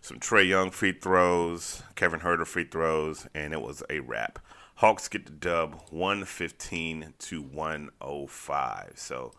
Some 0.00 0.20
Trae 0.20 0.46
Young 0.46 0.70
free 0.70 0.92
throws, 0.92 1.82
Kevin 1.94 2.20
Huerter 2.20 2.46
free 2.46 2.64
throws, 2.64 3.26
and 3.34 3.52
it 3.52 3.62
was 3.62 3.82
a 3.88 4.00
wrap. 4.00 4.38
Hawks 4.76 5.08
get 5.08 5.24
the 5.24 5.32
dub 5.32 5.80
115 5.90 7.14
to 7.18 7.42
105. 7.42 8.92
So, 8.96 9.32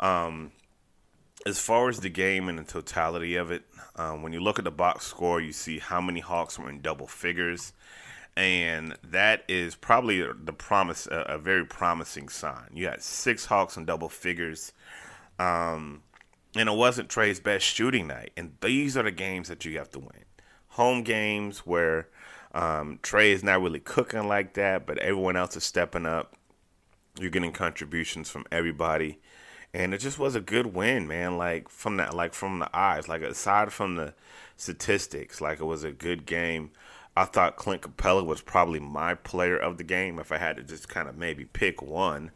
um, 0.00 0.50
as 1.46 1.60
far 1.60 1.88
as 1.88 2.00
the 2.00 2.08
game 2.08 2.48
and 2.48 2.58
the 2.58 2.64
totality 2.64 3.36
of 3.36 3.50
it, 3.50 3.62
um, 3.96 4.22
when 4.22 4.32
you 4.32 4.40
look 4.40 4.58
at 4.58 4.64
the 4.64 4.70
box 4.70 5.06
score, 5.06 5.40
you 5.40 5.52
see 5.52 5.78
how 5.78 6.00
many 6.00 6.20
Hawks 6.20 6.58
were 6.58 6.70
in 6.70 6.80
double 6.80 7.06
figures 7.06 7.72
and 8.36 8.96
that 9.04 9.44
is 9.48 9.74
probably 9.74 10.22
the 10.22 10.52
promise 10.52 11.06
a, 11.06 11.20
a, 11.28 11.38
very 11.38 11.66
promising 11.66 12.28
sign. 12.28 12.70
You 12.72 12.86
had 12.86 13.02
six 13.02 13.44
Hawks 13.46 13.76
in 13.76 13.84
double 13.84 14.08
figures, 14.08 14.72
um, 15.38 16.02
and 16.56 16.68
it 16.68 16.74
wasn't 16.74 17.10
Trae's 17.10 17.40
best 17.40 17.66
shooting 17.66 18.06
night. 18.06 18.32
And 18.36 18.52
these 18.60 18.96
are 18.96 19.02
the 19.02 19.10
games 19.10 19.48
that 19.48 19.64
you 19.64 19.76
have 19.78 19.90
to 19.90 19.98
win. 19.98 20.24
Home 20.68 21.02
games 21.02 21.60
where 21.60 22.08
um, 22.54 22.98
Trae 23.02 23.32
is 23.32 23.44
not 23.44 23.60
really 23.60 23.80
cooking 23.80 24.28
like 24.28 24.54
that, 24.54 24.86
but 24.86 24.98
everyone 24.98 25.36
else 25.36 25.56
is 25.56 25.64
stepping 25.64 26.06
up. 26.06 26.34
You're 27.20 27.30
getting 27.30 27.52
contributions 27.52 28.30
from 28.30 28.46
everybody, 28.50 29.20
and 29.74 29.92
it 29.92 29.98
just 29.98 30.18
was 30.18 30.34
a 30.34 30.40
good 30.40 30.74
win, 30.74 31.06
man. 31.06 31.36
Like 31.36 31.68
from 31.68 31.98
that, 31.98 32.14
like 32.14 32.32
from 32.32 32.58
the 32.58 32.74
eyes, 32.74 33.08
like 33.08 33.20
aside 33.20 33.70
from 33.70 33.96
the 33.96 34.14
statistics, 34.56 35.38
like 35.38 35.60
it 35.60 35.64
was 35.64 35.84
a 35.84 35.92
good 35.92 36.24
game. 36.24 36.70
I 37.16 37.24
thought 37.24 37.56
Clint 37.56 37.82
Capela 37.82 38.24
was 38.24 38.40
probably 38.40 38.80
my 38.80 39.14
player 39.14 39.56
of 39.56 39.76
the 39.76 39.84
game 39.84 40.18
if 40.18 40.32
I 40.32 40.38
had 40.38 40.56
to 40.56 40.62
just 40.62 40.88
kind 40.88 41.08
of 41.08 41.16
maybe 41.16 41.44
pick 41.44 41.82
one. 41.82 42.30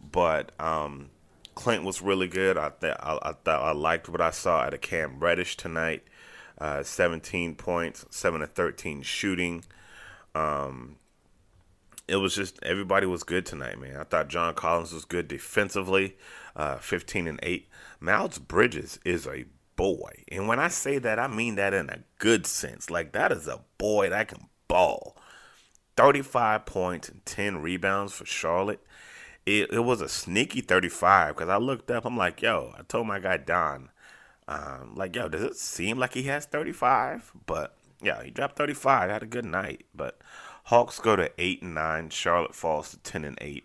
But 0.00 0.52
um, 0.60 1.10
Clint 1.54 1.84
was 1.84 2.02
really 2.02 2.28
good. 2.28 2.56
I, 2.56 2.70
th- 2.80 2.96
I, 3.00 3.18
I 3.22 3.32
thought 3.32 3.62
I 3.62 3.72
liked 3.72 4.08
what 4.08 4.20
I 4.20 4.30
saw 4.30 4.60
out 4.60 4.74
of 4.74 4.80
Cam 4.80 5.18
Reddish 5.18 5.56
tonight. 5.56 6.04
Uh, 6.58 6.82
17 6.82 7.56
points, 7.56 8.06
7 8.10 8.40
to 8.40 8.46
13 8.46 9.02
shooting. 9.02 9.64
Um, 10.34 10.96
it 12.06 12.16
was 12.16 12.34
just 12.34 12.62
everybody 12.62 13.06
was 13.06 13.22
good 13.22 13.46
tonight, 13.46 13.80
man. 13.80 13.96
I 13.96 14.04
thought 14.04 14.28
John 14.28 14.54
Collins 14.54 14.92
was 14.92 15.04
good 15.04 15.28
defensively, 15.28 16.16
uh, 16.54 16.76
15 16.76 17.26
and 17.26 17.40
8. 17.42 17.68
Miles 18.00 18.38
Bridges 18.38 18.98
is 19.04 19.26
a 19.26 19.44
boy. 19.76 20.24
And 20.30 20.48
when 20.48 20.58
I 20.58 20.68
say 20.68 20.98
that, 20.98 21.18
I 21.18 21.28
mean 21.28 21.56
that 21.56 21.74
in 21.74 21.90
a 21.90 22.00
good 22.18 22.46
sense. 22.46 22.90
Like, 22.90 23.12
that 23.12 23.32
is 23.32 23.46
a 23.46 23.60
boy 23.78 24.10
that 24.10 24.28
can 24.28 24.48
ball. 24.68 25.16
35 25.96 26.64
points 26.64 27.08
and 27.08 27.24
10 27.26 27.60
rebounds 27.62 28.12
for 28.12 28.24
Charlotte. 28.24 28.80
It, 29.44 29.72
it 29.72 29.80
was 29.80 30.00
a 30.00 30.08
sneaky 30.08 30.60
35 30.60 31.34
because 31.34 31.48
I 31.48 31.56
looked 31.56 31.90
up. 31.90 32.04
I'm 32.04 32.16
like, 32.16 32.42
yo, 32.42 32.72
I 32.78 32.82
told 32.82 33.06
my 33.06 33.18
guy 33.18 33.36
Don, 33.36 33.90
um, 34.48 34.94
like, 34.94 35.14
yo, 35.14 35.28
does 35.28 35.42
it 35.42 35.56
seem 35.56 35.98
like 35.98 36.14
he 36.14 36.24
has 36.24 36.46
35? 36.46 37.32
But 37.46 37.76
yeah, 38.00 38.22
he 38.22 38.30
dropped 38.30 38.56
35. 38.56 39.10
Had 39.10 39.22
a 39.22 39.26
good 39.26 39.44
night. 39.44 39.84
But 39.94 40.18
Hawks 40.64 40.98
go 40.98 41.16
to 41.16 41.30
8 41.38 41.62
and 41.62 41.74
9. 41.74 42.10
Charlotte 42.10 42.54
falls 42.54 42.90
to 42.90 42.98
10 42.98 43.24
and 43.24 43.38
8. 43.40 43.64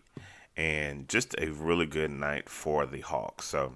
And 0.55 1.07
just 1.07 1.35
a 1.39 1.51
really 1.51 1.85
good 1.85 2.11
night 2.11 2.49
for 2.49 2.85
the 2.85 3.01
Hawks. 3.01 3.45
So 3.45 3.73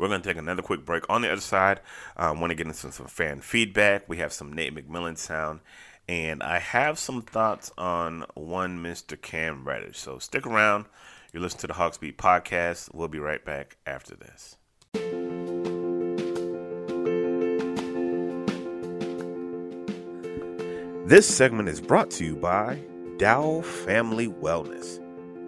we're 0.00 0.08
going 0.08 0.22
to 0.22 0.28
take 0.28 0.38
another 0.38 0.62
quick 0.62 0.86
break. 0.86 1.04
On 1.10 1.20
the 1.20 1.30
other 1.30 1.42
side, 1.42 1.80
I 2.16 2.28
um, 2.28 2.40
want 2.40 2.50
to 2.52 2.54
get 2.54 2.66
into 2.66 2.90
some 2.90 3.06
fan 3.06 3.40
feedback. 3.42 4.08
We 4.08 4.16
have 4.16 4.32
some 4.32 4.52
Nate 4.52 4.74
McMillan 4.74 5.18
sound, 5.18 5.60
and 6.08 6.42
I 6.42 6.58
have 6.58 6.98
some 6.98 7.20
thoughts 7.20 7.70
on 7.76 8.24
one 8.34 8.82
Mr. 8.82 9.20
Cam 9.20 9.68
Reddish. 9.68 9.98
So 9.98 10.18
stick 10.18 10.46
around. 10.46 10.86
You're 11.32 11.42
listening 11.42 11.60
to 11.60 11.66
the 11.68 11.74
Hawks 11.74 11.98
Beat 11.98 12.16
podcast. 12.16 12.94
We'll 12.94 13.08
be 13.08 13.18
right 13.18 13.44
back 13.44 13.76
after 13.86 14.16
this. 14.16 14.56
This 21.06 21.26
segment 21.26 21.68
is 21.68 21.80
brought 21.80 22.10
to 22.12 22.24
you 22.24 22.36
by 22.36 22.80
Dow 23.18 23.60
Family 23.60 24.28
Wellness, 24.28 24.98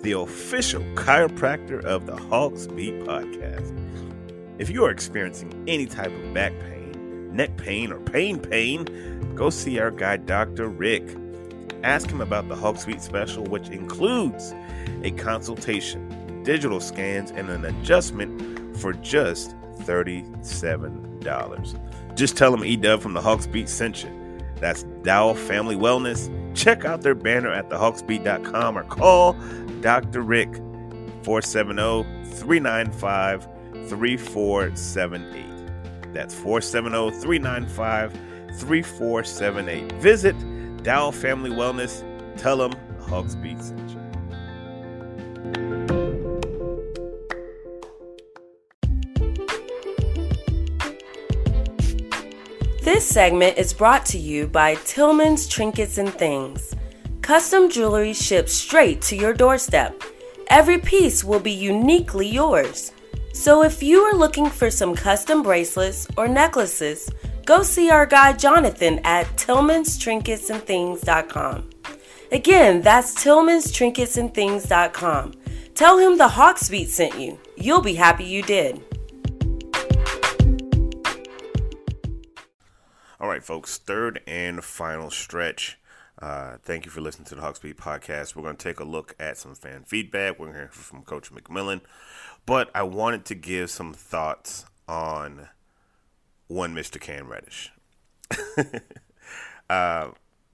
the 0.02 0.12
official 0.12 0.82
chiropractor 0.94 1.82
of 1.84 2.04
the 2.04 2.16
Hawks 2.16 2.66
Beat 2.66 3.00
podcast. 3.04 3.78
If 4.58 4.70
you 4.70 4.84
are 4.84 4.90
experiencing 4.90 5.64
any 5.66 5.86
type 5.86 6.12
of 6.12 6.34
back 6.34 6.52
pain, 6.60 7.34
neck 7.34 7.56
pain, 7.56 7.90
or 7.92 7.98
pain 8.00 8.38
pain, 8.38 8.84
go 9.34 9.48
see 9.50 9.78
our 9.78 9.90
guy, 9.90 10.18
Dr. 10.18 10.68
Rick. 10.68 11.16
Ask 11.82 12.10
him 12.10 12.20
about 12.20 12.48
the 12.48 12.54
Hawks 12.54 12.84
Beat 12.84 13.00
special, 13.00 13.44
which 13.44 13.70
includes 13.70 14.54
a 15.02 15.10
consultation, 15.12 16.42
digital 16.44 16.80
scans, 16.80 17.30
and 17.30 17.48
an 17.48 17.64
adjustment 17.64 18.76
for 18.76 18.92
just 18.92 19.56
$37. 19.80 22.14
Just 22.14 22.36
tell 22.36 22.54
him 22.54 22.64
E-Dub 22.64 23.00
from 23.00 23.14
the 23.14 23.22
Hawks 23.22 23.46
Beat 23.46 23.68
sent 23.68 24.04
you. 24.04 24.10
That's 24.56 24.84
Dow 25.02 25.34
Family 25.34 25.74
Wellness. 25.74 26.30
Check 26.54 26.84
out 26.84 27.02
their 27.02 27.14
banner 27.14 27.50
at 27.50 27.70
thehawksbeat.com 27.70 28.78
or 28.78 28.84
call 28.84 29.32
Dr. 29.80 30.20
Rick 30.20 30.54
470 31.24 32.04
395 32.24 33.48
3478. 33.88 36.12
That's 36.12 36.34
470 36.34 37.20
395 37.20 38.12
3478. 38.58 39.92
Visit 39.92 40.82
Dow 40.82 41.10
Family 41.10 41.50
Wellness. 41.50 42.04
Tell 42.36 42.56
them 42.56 42.72
Hawks 43.00 43.34
Beat 43.34 43.60
sent. 43.60 43.96
This 52.82 53.06
segment 53.06 53.58
is 53.58 53.72
brought 53.72 54.04
to 54.06 54.18
you 54.18 54.48
by 54.48 54.74
Tillman's 54.74 55.46
Trinkets 55.46 55.98
and 55.98 56.12
Things. 56.12 56.74
Custom 57.22 57.70
jewelry 57.70 58.12
shipped 58.12 58.50
straight 58.50 59.00
to 59.02 59.16
your 59.16 59.32
doorstep. 59.32 60.02
Every 60.48 60.78
piece 60.78 61.24
will 61.24 61.40
be 61.40 61.52
uniquely 61.52 62.28
yours. 62.28 62.92
So 63.32 63.62
if 63.62 63.82
you 63.82 64.00
are 64.00 64.14
looking 64.14 64.48
for 64.48 64.70
some 64.70 64.94
custom 64.94 65.42
bracelets 65.42 66.06
or 66.16 66.28
necklaces, 66.28 67.10
go 67.44 67.62
see 67.62 67.90
our 67.90 68.06
guy 68.06 68.32
Jonathan 68.34 69.00
at 69.04 69.26
tillmanstrinketsandthings.com. 69.36 71.70
Again, 72.30 72.82
that's 72.82 73.24
tillmanstrinketsandthings.com. 73.24 75.32
Tell 75.74 75.98
him 75.98 76.18
the 76.18 76.28
Hawks 76.28 76.68
Beat 76.68 76.90
sent 76.90 77.18
you. 77.18 77.40
You'll 77.56 77.82
be 77.82 77.94
happy 77.94 78.24
you 78.24 78.42
did. 78.42 78.80
All 83.18 83.28
right, 83.28 83.42
folks, 83.44 83.78
third 83.78 84.20
and 84.26 84.62
final 84.64 85.10
stretch. 85.10 85.78
Uh, 86.22 86.56
thank 86.62 86.84
you 86.84 86.90
for 86.92 87.00
listening 87.00 87.26
to 87.26 87.34
the 87.34 87.40
Hawks 87.40 87.58
Beat 87.58 87.76
podcast. 87.76 88.36
We're 88.36 88.44
going 88.44 88.56
to 88.56 88.62
take 88.62 88.78
a 88.78 88.84
look 88.84 89.16
at 89.18 89.36
some 89.36 89.56
fan 89.56 89.82
feedback. 89.82 90.38
We're 90.38 90.46
going 90.46 90.52
to 90.52 90.60
hear 90.60 90.68
from 90.68 91.02
Coach 91.02 91.32
McMillan. 91.32 91.80
But 92.46 92.70
I 92.76 92.84
wanted 92.84 93.24
to 93.24 93.34
give 93.34 93.70
some 93.70 93.92
thoughts 93.92 94.64
on 94.86 95.48
one 96.46 96.76
Mr. 96.76 97.00
Cam 97.00 97.28
Reddish. 97.28 97.72
uh, 99.70 100.10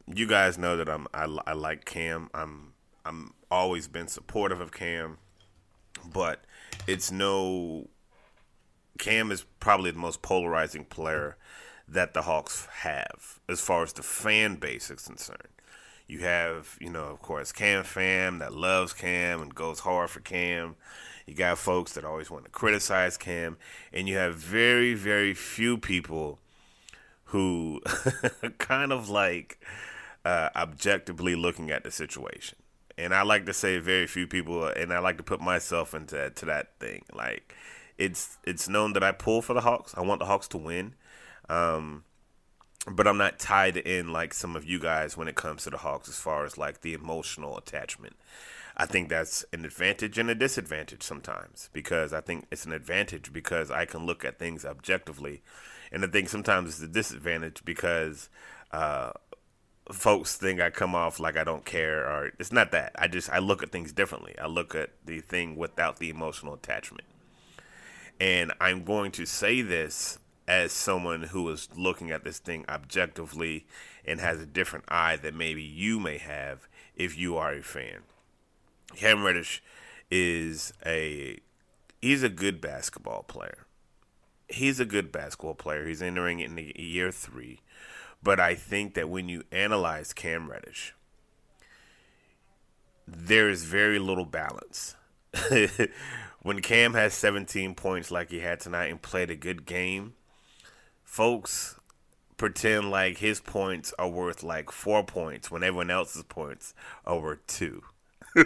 you 0.06 0.26
guys 0.26 0.56
know 0.56 0.78
that 0.78 0.88
I'm 0.88 1.06
I, 1.12 1.24
I 1.46 1.52
like 1.52 1.84
Cam. 1.84 2.30
I'm 2.32 2.72
I'm 3.04 3.34
always 3.50 3.88
been 3.88 4.08
supportive 4.08 4.62
of 4.62 4.72
Cam, 4.72 5.18
but 6.10 6.44
it's 6.86 7.12
no 7.12 7.88
Cam 8.98 9.30
is 9.30 9.44
probably 9.60 9.90
the 9.90 9.98
most 9.98 10.22
polarizing 10.22 10.86
player 10.86 11.36
that 11.86 12.14
the 12.14 12.22
Hawks 12.22 12.66
have 12.80 13.38
as 13.50 13.60
far 13.60 13.82
as 13.82 13.92
the 13.92 14.02
fan 14.02 14.56
base 14.56 14.90
is 14.90 15.02
concerned. 15.02 15.48
You 16.08 16.20
have, 16.20 16.78
you 16.80 16.88
know, 16.88 17.04
of 17.04 17.20
course, 17.20 17.52
Cam 17.52 17.84
fam 17.84 18.38
that 18.38 18.54
loves 18.54 18.94
Cam 18.94 19.42
and 19.42 19.54
goes 19.54 19.80
hard 19.80 20.08
for 20.08 20.20
Cam. 20.20 20.76
You 21.26 21.34
got 21.34 21.58
folks 21.58 21.92
that 21.92 22.04
always 22.06 22.30
want 22.30 22.46
to 22.46 22.50
criticize 22.50 23.18
Cam, 23.18 23.58
and 23.92 24.08
you 24.08 24.16
have 24.16 24.34
very, 24.34 24.94
very 24.94 25.34
few 25.34 25.76
people 25.76 26.38
who 27.24 27.82
kind 28.58 28.90
of 28.90 29.10
like 29.10 29.60
uh, 30.24 30.48
objectively 30.56 31.36
looking 31.36 31.70
at 31.70 31.84
the 31.84 31.90
situation. 31.90 32.56
And 32.96 33.14
I 33.14 33.22
like 33.22 33.44
to 33.44 33.52
say 33.52 33.78
very 33.78 34.06
few 34.06 34.26
people, 34.26 34.66
and 34.66 34.92
I 34.94 35.00
like 35.00 35.18
to 35.18 35.22
put 35.22 35.42
myself 35.42 35.92
into 35.92 36.30
to 36.30 36.46
that 36.46 36.78
thing. 36.80 37.04
Like 37.12 37.54
it's 37.98 38.38
it's 38.44 38.66
known 38.66 38.94
that 38.94 39.04
I 39.04 39.12
pull 39.12 39.42
for 39.42 39.52
the 39.52 39.60
Hawks. 39.60 39.94
I 39.94 40.00
want 40.00 40.20
the 40.20 40.26
Hawks 40.26 40.48
to 40.48 40.56
win. 40.56 40.94
Um, 41.50 42.04
but 42.90 43.06
I'm 43.06 43.18
not 43.18 43.38
tied 43.38 43.76
in 43.76 44.12
like 44.12 44.34
some 44.34 44.56
of 44.56 44.64
you 44.64 44.78
guys 44.78 45.16
when 45.16 45.28
it 45.28 45.34
comes 45.34 45.64
to 45.64 45.70
the 45.70 45.78
Hawks 45.78 46.08
as 46.08 46.18
far 46.18 46.44
as 46.44 46.58
like 46.58 46.80
the 46.80 46.94
emotional 46.94 47.56
attachment. 47.56 48.16
I 48.76 48.86
think 48.86 49.08
that's 49.08 49.44
an 49.52 49.64
advantage 49.64 50.18
and 50.18 50.30
a 50.30 50.34
disadvantage 50.34 51.02
sometimes 51.02 51.68
because 51.72 52.12
I 52.12 52.20
think 52.20 52.46
it's 52.52 52.64
an 52.64 52.72
advantage 52.72 53.32
because 53.32 53.70
I 53.70 53.84
can 53.86 54.06
look 54.06 54.24
at 54.24 54.38
things 54.38 54.64
objectively, 54.64 55.42
and 55.90 56.04
I 56.04 56.08
think 56.08 56.28
sometimes 56.28 56.70
it's 56.70 56.82
a 56.82 56.88
disadvantage 56.88 57.64
because 57.64 58.28
uh, 58.70 59.10
folks 59.90 60.36
think 60.36 60.60
I 60.60 60.70
come 60.70 60.94
off 60.94 61.18
like 61.18 61.36
I 61.36 61.44
don't 61.44 61.64
care 61.64 62.04
or 62.04 62.30
it's 62.38 62.52
not 62.52 62.70
that. 62.72 62.92
I 62.96 63.08
just 63.08 63.30
I 63.30 63.38
look 63.38 63.62
at 63.62 63.72
things 63.72 63.92
differently. 63.92 64.34
I 64.38 64.46
look 64.46 64.74
at 64.74 64.90
the 65.04 65.20
thing 65.20 65.56
without 65.56 65.98
the 65.98 66.10
emotional 66.10 66.54
attachment. 66.54 67.04
And 68.20 68.52
I'm 68.60 68.84
going 68.84 69.12
to 69.12 69.26
say 69.26 69.62
this 69.62 70.18
as 70.48 70.72
someone 70.72 71.24
who 71.24 71.46
is 71.50 71.68
looking 71.76 72.10
at 72.10 72.24
this 72.24 72.38
thing 72.38 72.64
objectively 72.70 73.66
and 74.06 74.18
has 74.18 74.40
a 74.40 74.46
different 74.46 74.86
eye 74.88 75.14
that 75.16 75.34
maybe 75.34 75.62
you 75.62 76.00
may 76.00 76.16
have 76.16 76.66
if 76.96 77.18
you 77.18 77.36
are 77.36 77.52
a 77.52 77.62
fan. 77.62 78.00
Cam 78.96 79.22
Reddish 79.22 79.62
is 80.10 80.72
a 80.86 81.38
he's 82.00 82.22
a 82.22 82.30
good 82.30 82.62
basketball 82.62 83.24
player. 83.24 83.66
He's 84.48 84.80
a 84.80 84.86
good 84.86 85.12
basketball 85.12 85.54
player. 85.54 85.86
He's 85.86 86.00
entering 86.00 86.40
in 86.40 86.72
year 86.76 87.12
three. 87.12 87.60
But 88.22 88.40
I 88.40 88.54
think 88.54 88.94
that 88.94 89.10
when 89.10 89.28
you 89.28 89.44
analyze 89.52 90.14
Cam 90.14 90.50
Reddish, 90.50 90.94
there 93.06 93.50
is 93.50 93.64
very 93.64 93.98
little 93.98 94.24
balance. 94.24 94.96
when 96.42 96.62
Cam 96.62 96.94
has 96.94 97.12
17 97.12 97.74
points 97.74 98.10
like 98.10 98.30
he 98.30 98.40
had 98.40 98.60
tonight 98.60 98.86
and 98.86 99.02
played 99.02 99.30
a 99.30 99.36
good 99.36 99.66
game, 99.66 100.14
folks 101.08 101.74
pretend 102.36 102.90
like 102.90 103.16
his 103.16 103.40
points 103.40 103.94
are 103.98 104.08
worth 104.08 104.42
like 104.42 104.70
four 104.70 105.02
points 105.02 105.50
when 105.50 105.64
everyone 105.64 105.90
else's 105.90 106.22
points 106.22 106.74
are 107.06 107.18
worth 107.18 107.44
two. 107.46 107.82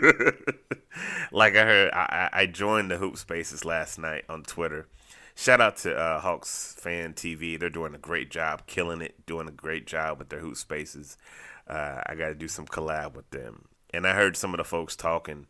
like 1.33 1.57
I 1.57 1.65
heard, 1.65 1.93
I, 1.93 2.31
I 2.33 2.47
joined 2.47 2.91
the 2.91 2.97
Hoop 2.97 3.19
Spaces 3.19 3.65
last 3.65 3.99
night 3.99 4.25
on 4.29 4.45
Twitter. 4.45 4.87
Shout 5.35 5.61
out 5.61 5.77
to 5.79 5.95
uh, 5.95 6.21
Hawks 6.21 6.75
Fan 6.79 7.15
TV. 7.15 7.59
They're 7.59 7.69
doing 7.69 7.95
a 7.95 7.99
great 7.99 8.31
job, 8.31 8.63
killing 8.67 9.03
it, 9.03 9.27
doing 9.27 9.49
a 9.49 9.53
great 9.53 9.87
job 9.87 10.21
with 10.21 10.29
their 10.29 10.41
Hoop 10.41 10.57
Spaces. 10.57 11.19
Uh, 11.67 12.01
I 12.07 12.15
got 12.15 12.29
to 12.29 12.35
do 12.35 12.49
some 12.49 12.67
collab 12.67 13.15
with 13.15 13.29
them. 13.31 13.65
And 13.93 14.07
I 14.07 14.15
heard 14.15 14.37
some 14.37 14.55
of 14.55 14.59
the 14.59 14.65
folks 14.65 14.95
talking, 14.97 15.47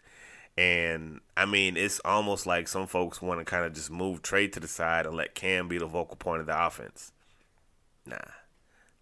and 0.56 1.20
I 1.36 1.46
mean, 1.46 1.76
it's 1.76 2.00
almost 2.04 2.46
like 2.46 2.68
some 2.68 2.86
folks 2.86 3.22
want 3.22 3.40
to 3.40 3.44
kind 3.44 3.64
of 3.64 3.72
just 3.72 3.90
move 3.90 4.22
Trae 4.22 4.50
to 4.52 4.60
the 4.60 4.68
side 4.68 5.06
and 5.06 5.16
let 5.16 5.34
Cam 5.34 5.68
be 5.68 5.78
the 5.78 5.86
vocal 5.86 6.16
point 6.16 6.40
of 6.40 6.46
the 6.46 6.66
offense. 6.66 7.12
Nah, 8.06 8.16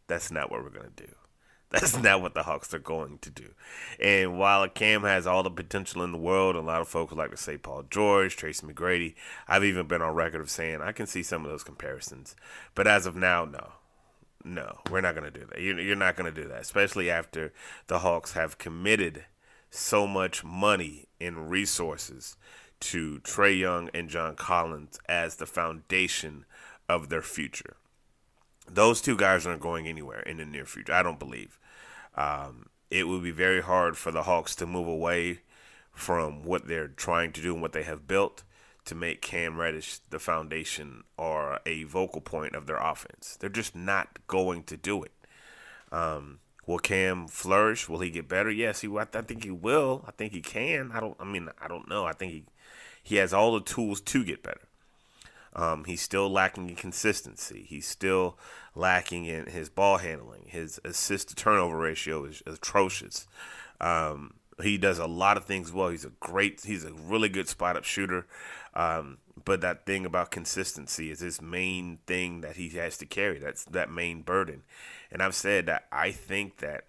that's 0.06 0.30
not 0.30 0.50
what 0.50 0.62
we're 0.62 0.70
gonna 0.70 0.90
do. 0.94 1.08
That's 1.70 1.96
not 1.96 2.20
what 2.20 2.34
the 2.34 2.42
Hawks 2.42 2.74
are 2.74 2.80
going 2.80 3.18
to 3.18 3.30
do. 3.30 3.54
And 4.00 4.40
while 4.40 4.68
Cam 4.68 5.02
has 5.02 5.24
all 5.24 5.44
the 5.44 5.52
potential 5.52 6.02
in 6.02 6.10
the 6.10 6.18
world, 6.18 6.56
a 6.56 6.60
lot 6.60 6.80
of 6.80 6.88
folks 6.88 7.14
like 7.14 7.30
to 7.30 7.36
say 7.36 7.58
Paul 7.58 7.84
George, 7.88 8.34
Tracy 8.34 8.66
McGrady. 8.66 9.14
I've 9.46 9.62
even 9.62 9.86
been 9.86 10.02
on 10.02 10.12
record 10.12 10.40
of 10.40 10.50
saying 10.50 10.80
I 10.80 10.90
can 10.90 11.06
see 11.06 11.22
some 11.22 11.44
of 11.44 11.50
those 11.52 11.62
comparisons. 11.62 12.34
But 12.74 12.88
as 12.88 13.06
of 13.06 13.14
now, 13.14 13.44
no. 13.44 13.74
No, 14.44 14.80
we're 14.90 15.00
not 15.00 15.14
going 15.14 15.30
to 15.32 15.38
do 15.38 15.46
that. 15.46 15.60
You're 15.60 15.94
not 15.94 16.16
going 16.16 16.34
to 16.34 16.42
do 16.42 16.48
that, 16.48 16.62
especially 16.62 17.08
after 17.08 17.52
the 17.86 18.00
Hawks 18.00 18.32
have 18.32 18.58
committed 18.58 19.26
so 19.70 20.06
much 20.06 20.44
money 20.44 21.06
and 21.20 21.50
resources 21.50 22.36
to 22.80 23.20
Trae 23.20 23.58
Young 23.58 23.90
and 23.94 24.08
John 24.08 24.36
Collins 24.36 24.98
as 25.08 25.36
the 25.36 25.46
foundation 25.46 26.44
of 26.88 27.08
their 27.08 27.22
future. 27.22 27.76
Those 28.68 29.00
two 29.00 29.16
guys 29.16 29.46
aren't 29.46 29.60
going 29.60 29.86
anywhere 29.86 30.20
in 30.20 30.38
the 30.38 30.44
near 30.44 30.64
future. 30.64 30.92
I 30.92 31.02
don't 31.02 31.18
believe. 31.18 31.58
Um, 32.16 32.66
it 32.90 33.06
would 33.06 33.22
be 33.22 33.30
very 33.30 33.62
hard 33.62 33.96
for 33.96 34.10
the 34.10 34.24
Hawks 34.24 34.54
to 34.56 34.66
move 34.66 34.88
away 34.88 35.40
from 35.92 36.42
what 36.42 36.66
they're 36.66 36.88
trying 36.88 37.32
to 37.32 37.42
do 37.42 37.52
and 37.52 37.62
what 37.62 37.72
they 37.72 37.82
have 37.82 38.08
built 38.08 38.42
to 38.84 38.94
make 38.94 39.22
Cam 39.22 39.58
Reddish 39.58 39.98
the 40.10 40.18
foundation 40.18 41.04
or 41.16 41.60
a 41.66 41.84
vocal 41.84 42.20
point 42.20 42.54
of 42.54 42.66
their 42.66 42.78
offense. 42.78 43.36
They're 43.38 43.50
just 43.50 43.76
not 43.76 44.18
going 44.26 44.64
to 44.64 44.76
do 44.76 45.02
it. 45.02 45.12
Um, 45.92 46.40
will 46.70 46.78
Cam 46.78 47.26
flourish? 47.26 47.88
Will 47.88 47.98
he 47.98 48.10
get 48.10 48.28
better? 48.28 48.50
Yes, 48.50 48.80
he. 48.80 48.88
I 48.96 49.04
think 49.04 49.44
he 49.44 49.50
will. 49.50 50.04
I 50.06 50.12
think 50.12 50.32
he 50.32 50.40
can. 50.40 50.92
I 50.92 51.00
don't. 51.00 51.16
I 51.18 51.24
mean, 51.24 51.48
I 51.60 51.68
don't 51.68 51.88
know. 51.88 52.04
I 52.04 52.12
think 52.12 52.32
he 52.32 52.44
he 53.02 53.16
has 53.16 53.32
all 53.32 53.54
the 53.54 53.60
tools 53.60 54.00
to 54.00 54.24
get 54.24 54.42
better. 54.42 54.68
Um, 55.52 55.84
he's 55.84 56.00
still 56.00 56.30
lacking 56.30 56.70
in 56.70 56.76
consistency. 56.76 57.66
He's 57.68 57.86
still 57.86 58.38
lacking 58.76 59.24
in 59.24 59.46
his 59.46 59.68
ball 59.68 59.98
handling. 59.98 60.44
His 60.46 60.80
assist 60.84 61.30
to 61.30 61.34
turnover 61.34 61.76
ratio 61.76 62.24
is 62.24 62.40
atrocious. 62.46 63.26
Um, 63.80 64.34
he 64.60 64.78
does 64.78 64.98
a 64.98 65.06
lot 65.06 65.36
of 65.36 65.44
things 65.44 65.72
well. 65.72 65.88
He's 65.88 66.04
a 66.04 66.12
great, 66.20 66.62
he's 66.64 66.84
a 66.84 66.92
really 66.92 67.28
good 67.28 67.48
spot 67.48 67.76
up 67.76 67.84
shooter. 67.84 68.26
Um, 68.74 69.18
but 69.44 69.60
that 69.62 69.86
thing 69.86 70.06
about 70.06 70.30
consistency 70.30 71.10
is 71.10 71.20
his 71.20 71.40
main 71.40 71.98
thing 72.06 72.40
that 72.42 72.56
he 72.56 72.68
has 72.70 72.96
to 72.98 73.06
carry. 73.06 73.38
That's 73.38 73.64
that 73.64 73.90
main 73.90 74.22
burden. 74.22 74.62
And 75.10 75.22
I've 75.22 75.34
said 75.34 75.66
that 75.66 75.86
I 75.90 76.12
think 76.12 76.58
that 76.58 76.84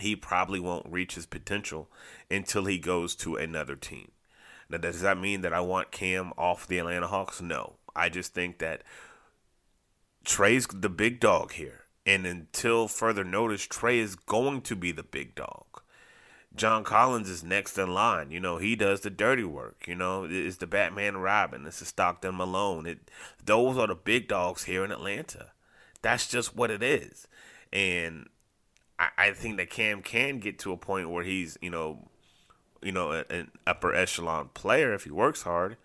he 0.00 0.16
probably 0.16 0.60
won't 0.60 0.90
reach 0.90 1.14
his 1.14 1.26
potential 1.26 1.88
until 2.30 2.64
he 2.64 2.78
goes 2.78 3.14
to 3.16 3.36
another 3.36 3.76
team. 3.76 4.12
Now, 4.68 4.78
does 4.78 5.00
that 5.00 5.18
mean 5.18 5.40
that 5.42 5.52
I 5.52 5.60
want 5.60 5.90
Cam 5.90 6.32
off 6.36 6.66
the 6.66 6.78
Atlanta 6.78 7.06
Hawks? 7.06 7.40
No. 7.40 7.74
I 7.96 8.08
just 8.08 8.34
think 8.34 8.58
that 8.58 8.82
Trae's 10.24 10.66
the 10.66 10.90
big 10.90 11.20
dog 11.20 11.52
here. 11.52 11.84
And 12.06 12.26
until 12.26 12.88
further 12.88 13.24
notice, 13.24 13.66
Trae 13.66 13.98
is 13.98 14.14
going 14.14 14.62
to 14.62 14.76
be 14.76 14.92
the 14.92 15.02
big 15.02 15.34
dog. 15.34 15.66
John 16.58 16.84
Collins 16.84 17.28
is 17.28 17.42
next 17.42 17.78
in 17.78 17.94
line. 17.94 18.30
You 18.30 18.40
know, 18.40 18.58
he 18.58 18.76
does 18.76 19.00
the 19.00 19.10
dirty 19.10 19.44
work. 19.44 19.84
You 19.86 19.94
know, 19.94 20.26
it's 20.28 20.56
the 20.56 20.66
Batman 20.66 21.18
Robin. 21.18 21.66
It's 21.66 21.78
the 21.78 21.84
Stockton 21.84 22.36
Malone. 22.36 22.86
It, 22.86 23.10
those 23.44 23.78
are 23.78 23.86
the 23.86 23.94
big 23.94 24.28
dogs 24.28 24.64
here 24.64 24.84
in 24.84 24.92
Atlanta. 24.92 25.52
That's 26.02 26.28
just 26.28 26.54
what 26.54 26.70
it 26.70 26.82
is. 26.82 27.26
And 27.72 28.28
I, 28.98 29.08
I 29.16 29.30
think 29.32 29.56
that 29.56 29.70
Cam 29.70 30.02
can 30.02 30.38
get 30.38 30.58
to 30.60 30.72
a 30.72 30.76
point 30.76 31.10
where 31.10 31.24
he's, 31.24 31.56
you 31.60 31.70
know, 31.70 32.08
you 32.82 32.92
know, 32.92 33.10
an 33.12 33.50
upper 33.66 33.94
echelon 33.94 34.50
player 34.54 34.94
if 34.94 35.04
he 35.04 35.10
works 35.10 35.42
hard, 35.42 35.76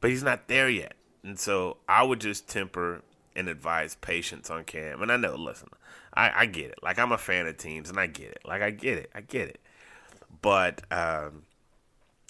but 0.00 0.10
he's 0.10 0.22
not 0.22 0.48
there 0.48 0.68
yet. 0.68 0.94
And 1.22 1.38
so 1.38 1.78
I 1.88 2.02
would 2.02 2.20
just 2.20 2.48
temper 2.48 3.02
and 3.36 3.48
advise 3.48 3.94
patience 3.96 4.50
on 4.50 4.64
Cam. 4.64 5.02
And 5.02 5.10
I 5.10 5.16
know, 5.16 5.36
listen, 5.36 5.68
I, 6.12 6.30
I 6.42 6.46
get 6.46 6.70
it. 6.70 6.78
Like 6.82 6.98
I'm 6.98 7.12
a 7.12 7.18
fan 7.18 7.46
of 7.46 7.56
teams, 7.56 7.90
and 7.90 7.98
I 7.98 8.06
get 8.06 8.30
it. 8.30 8.40
Like 8.44 8.62
I 8.62 8.70
get 8.70 8.98
it. 8.98 9.10
I 9.14 9.20
get 9.20 9.48
it. 9.48 9.60
But 10.42 10.82
um, 10.92 11.42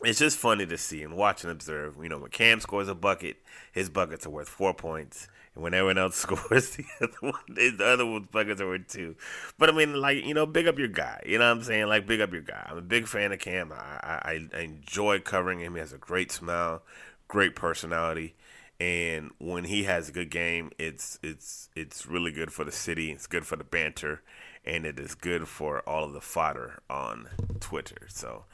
it's 0.03 0.19
just 0.19 0.39
funny 0.39 0.67
to 0.67 0.79
see 0.79 1.03
and 1.03 1.17
watch 1.17 1.45
and 1.45 1.53
observe. 1.53 1.97
You 2.03 2.09
know, 2.09 2.19
when 2.19 2.31
Cam 2.31 2.61
scores 2.61 2.89
a 2.89 2.95
bucket, 2.95 3.37
his 3.73 3.89
buckets 3.89 4.27
are 4.27 4.31
worth 4.31 4.49
four 4.49 4.75
points. 4.75 5.29
And 5.55 5.63
when 5.63 5.75
everyone 5.75 5.99
else 5.99 6.17
scores, 6.17 6.77
the 6.77 6.85
other 7.01 7.17
one, 7.21 7.35
the 7.49 7.85
other 7.85 8.07
one's 8.07 8.29
buckets 8.31 8.61
are 8.61 8.67
worth 8.67 8.89
two. 8.89 9.17
But 9.59 9.71
I 9.71 9.73
mean, 9.73 9.95
like 9.95 10.25
you 10.25 10.35
know, 10.35 10.47
big 10.47 10.67
up 10.67 10.79
your 10.79 10.89
guy. 10.89 11.23
You 11.27 11.39
know 11.39 11.47
what 11.47 11.59
I'm 11.59 11.63
saying? 11.63 11.87
Like 11.87 12.07
big 12.07 12.21
up 12.21 12.33
your 12.33 12.43
guy. 12.43 12.67
I'm 12.69 12.79
a 12.79 12.83
big 12.83 13.07
fan 13.07 13.33
of 13.33 13.39
Cam. 13.39 13.73
I 13.73 13.77
I, 13.77 14.49
I 14.55 14.61
enjoy 14.61 15.21
covering 15.21 15.61
him. 15.61 15.75
He 15.75 15.81
has 15.81 15.93
a 15.93 15.99
great 15.99 16.33
smile, 16.33 16.83
great 17.29 17.55
personality, 17.55 18.35
and 18.81 19.31
when 19.39 19.65
he 19.65 19.85
has 19.85 20.09
a 20.09 20.13
good 20.13 20.31
game, 20.31 20.71
it's 20.79 21.19
it's 21.23 21.69
it's 21.77 22.07
really 22.07 22.33
good 22.33 22.53
for 22.53 22.65
the 22.65 22.73
city. 22.73 23.13
It's 23.13 23.27
good 23.27 23.47
for 23.47 23.57
the 23.57 23.65
banter, 23.65 24.23
and 24.65 24.87
it 24.87 24.99
is 24.99 25.15
good 25.15 25.49
for 25.49 25.81
all 25.81 26.05
of 26.05 26.13
the 26.13 26.21
fodder 26.21 26.81
on 26.89 27.29
Twitter. 27.61 28.07
So. 28.09 28.45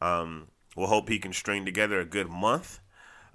Um, 0.00 0.48
we'll 0.76 0.86
hope 0.86 1.08
he 1.08 1.18
can 1.18 1.32
string 1.32 1.64
together 1.64 2.00
a 2.00 2.04
good 2.04 2.28
month 2.28 2.80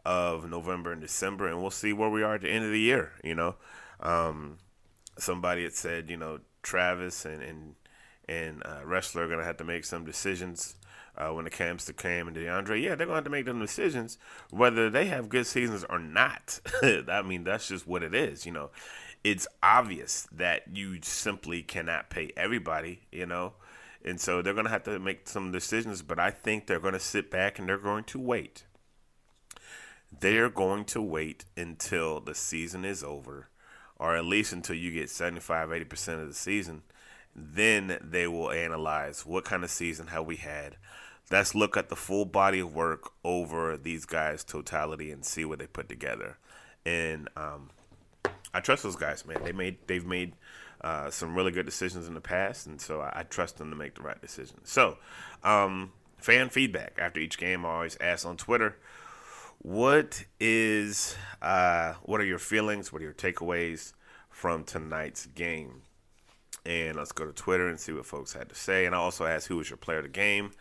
of 0.06 0.50
November 0.50 0.92
and 0.92 1.02
December, 1.02 1.48
and 1.48 1.62
we'll 1.62 1.72
see 1.72 1.94
where 1.94 2.10
we 2.10 2.24
are 2.24 2.36
at 2.36 2.42
the 2.42 2.50
end 2.50 2.66
of 2.66 2.72
the 2.72 2.80
year. 2.80 3.14
You 3.24 3.36
know, 3.36 3.56
um, 4.00 4.58
somebody 5.18 5.64
had 5.64 5.74
said, 5.74 6.10
you 6.10 6.18
know, 6.18 6.40
Travis 6.62 7.26
and 7.26 7.44
and 7.44 7.76
and 8.28 8.64
uh, 8.66 8.82
Ressler 8.86 9.22
are 9.22 9.28
gonna 9.28 9.44
have 9.44 9.58
to 9.58 9.64
make 9.64 9.86
some 9.86 10.06
decisions 10.06 10.76
uh, 11.18 11.30
when 11.30 11.46
it 11.46 11.54
comes 11.54 11.86
to 11.86 11.94
Cam 11.94 12.28
and 12.28 12.36
DeAndre. 12.36 12.82
Yeah, 12.82 12.96
they're 12.96 13.08
gonna 13.08 13.16
have 13.18 13.24
to 13.26 13.30
make 13.30 13.46
them 13.46 13.60
decisions 13.60 14.18
whether 14.50 14.90
they 14.90 15.06
have 15.06 15.30
good 15.30 15.46
seasons 15.46 15.86
or 15.90 16.00
not. 16.00 16.60
I 16.82 17.22
mean, 17.22 17.44
that's 17.44 17.68
just 17.68 17.88
what 17.88 18.04
it 18.04 18.16
is. 18.16 18.46
You 18.46 18.54
know, 18.54 18.70
it's 19.24 19.48
obvious 19.62 20.28
that 20.32 20.64
you 20.74 21.00
simply 21.02 21.62
cannot 21.62 22.10
pay 22.10 22.32
everybody. 22.36 23.02
You 23.12 23.26
know. 23.26 23.54
And 24.06 24.20
so 24.20 24.42
they're 24.42 24.54
going 24.54 24.66
to 24.66 24.72
have 24.72 24.84
to 24.84 25.00
make 25.00 25.30
some 25.30 25.52
decisions, 25.52 26.02
but 26.02 26.20
I 26.20 26.30
think 26.30 26.68
they're 26.68 26.80
going 26.80 26.94
to 26.94 27.00
sit 27.00 27.32
back 27.32 27.58
and 27.58 27.70
they're 27.70 27.78
going 27.78 28.04
to 28.06 28.20
wait. 28.20 28.66
They're 30.20 30.50
going 30.50 30.86
to 30.86 31.02
wait 31.02 31.46
until 31.56 32.20
the 32.20 32.36
season 32.36 32.84
is 32.86 33.04
over, 33.04 33.48
or 33.98 34.16
at 34.16 34.26
least 34.26 34.52
until 34.52 34.76
you 34.76 34.92
get 34.92 35.10
75, 35.10 35.70
80% 35.70 36.22
of 36.22 36.28
the 36.28 36.34
season. 36.34 36.84
Then 37.36 37.98
they 38.02 38.28
will 38.28 38.52
analyze 38.52 39.26
what 39.26 39.46
kind 39.46 39.64
of 39.64 39.72
season 39.72 40.08
have 40.08 40.26
we 40.26 40.36
had. 40.36 40.76
Let's 41.32 41.56
look 41.56 41.78
at 41.78 41.90
the 41.90 41.96
full 41.96 42.26
body 42.26 42.60
of 42.60 42.76
work 42.76 43.12
over 43.24 43.78
these 43.78 44.06
guys' 44.06 44.44
totality 44.44 45.12
and 45.12 45.26
see 45.26 45.46
what 45.46 45.60
they 45.60 45.66
put 45.66 45.90
together. 45.90 46.38
And 46.86 47.30
um, 47.36 47.70
I 48.54 48.60
trust 48.60 48.84
those 48.84 48.96
guys, 48.96 49.26
man. 49.26 49.44
They 49.44 49.52
made 49.52 49.78
they've 49.88 50.06
made 50.06 50.34
uh, 50.82 51.10
some 51.10 51.36
really 51.36 51.52
good 51.52 51.66
decisions 51.66 52.08
in 52.08 52.14
the 52.14 52.22
past, 52.22 52.68
and 52.68 52.80
so 52.80 53.02
I, 53.02 53.20
I 53.20 53.24
trust 53.24 53.58
them 53.58 53.70
to 53.70 53.76
make 53.76 53.96
the 53.96 54.02
right 54.02 54.22
decision. 54.22 54.58
So, 54.64 54.98
um, 55.44 55.94
fan 56.18 56.50
feedback 56.50 56.98
after 56.98 57.20
each 57.20 57.38
game, 57.38 57.66
I 57.66 57.70
always 57.70 57.98
ask 58.02 58.26
on 58.26 58.38
Twitter, 58.38 58.78
what 59.60 60.26
is 60.40 61.16
uh, 61.42 61.94
what 62.04 62.20
are 62.20 62.26
your 62.26 62.40
feelings? 62.40 62.92
What 62.92 63.02
are 63.02 63.06
your 63.06 63.14
takeaways 63.14 63.94
from 64.30 64.66
tonight's 64.66 65.26
game? 65.26 65.84
And 66.66 66.96
let's 66.96 67.12
go 67.12 67.26
to 67.26 67.34
Twitter 67.34 67.68
and 67.68 67.80
see 67.80 67.92
what 67.92 68.06
folks 68.06 68.34
had 68.34 68.50
to 68.50 68.56
say. 68.56 68.86
And 68.86 68.96
I 68.96 69.00
also 69.00 69.26
asked 69.26 69.48
who 69.48 69.58
was 69.58 69.70
your 69.70 69.78
player 69.78 69.98
of 69.98 70.04
the 70.04 70.10
game. 70.10 70.52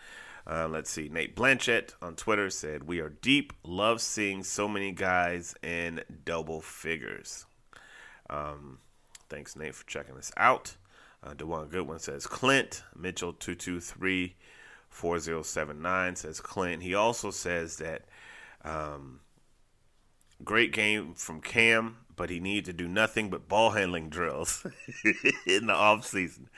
Uh, 0.45 0.67
let's 0.69 0.91
see. 0.91 1.09
Nate 1.09 1.37
Blanchett 1.37 1.95
on 2.03 2.17
Twitter 2.17 2.51
said, 2.51 2.85
"We 2.85 3.01
are 3.01 3.09
deep. 3.09 3.53
Love 3.65 4.01
seeing 4.01 4.43
so 4.43 4.67
many 4.69 4.93
guys 4.93 5.55
in 5.63 6.03
double 6.25 6.61
figures." 6.61 7.47
Um, 8.33 8.79
Thanks, 9.33 9.57
Nate, 9.57 9.75
for 9.75 9.87
checking 9.87 10.19
us 10.19 10.31
out. 10.37 10.77
Uh, 11.25 11.33
Dewan 11.33 11.69
Goodwin 11.69 11.99
says 11.99 12.27
Clint. 12.27 12.83
Mitchell 12.95 13.33
223 13.33 14.37
4079 14.91 16.17
says 16.17 16.39
Clint. 16.39 16.83
He 16.83 16.95
also 16.95 17.31
says 17.31 17.79
that 17.79 18.03
um, 18.63 19.21
great 20.45 20.71
game 20.71 21.15
from 21.15 21.41
Cam, 21.41 21.97
but 22.15 22.29
he 22.29 22.41
needs 22.41 22.67
to 22.67 22.75
do 22.75 22.87
nothing 22.87 23.31
but 23.31 23.49
ball 23.49 23.71
handling 23.71 24.11
drills 24.11 24.67
in 25.47 25.67
the 25.67 25.73
off 25.73 26.05
season. 26.07 26.51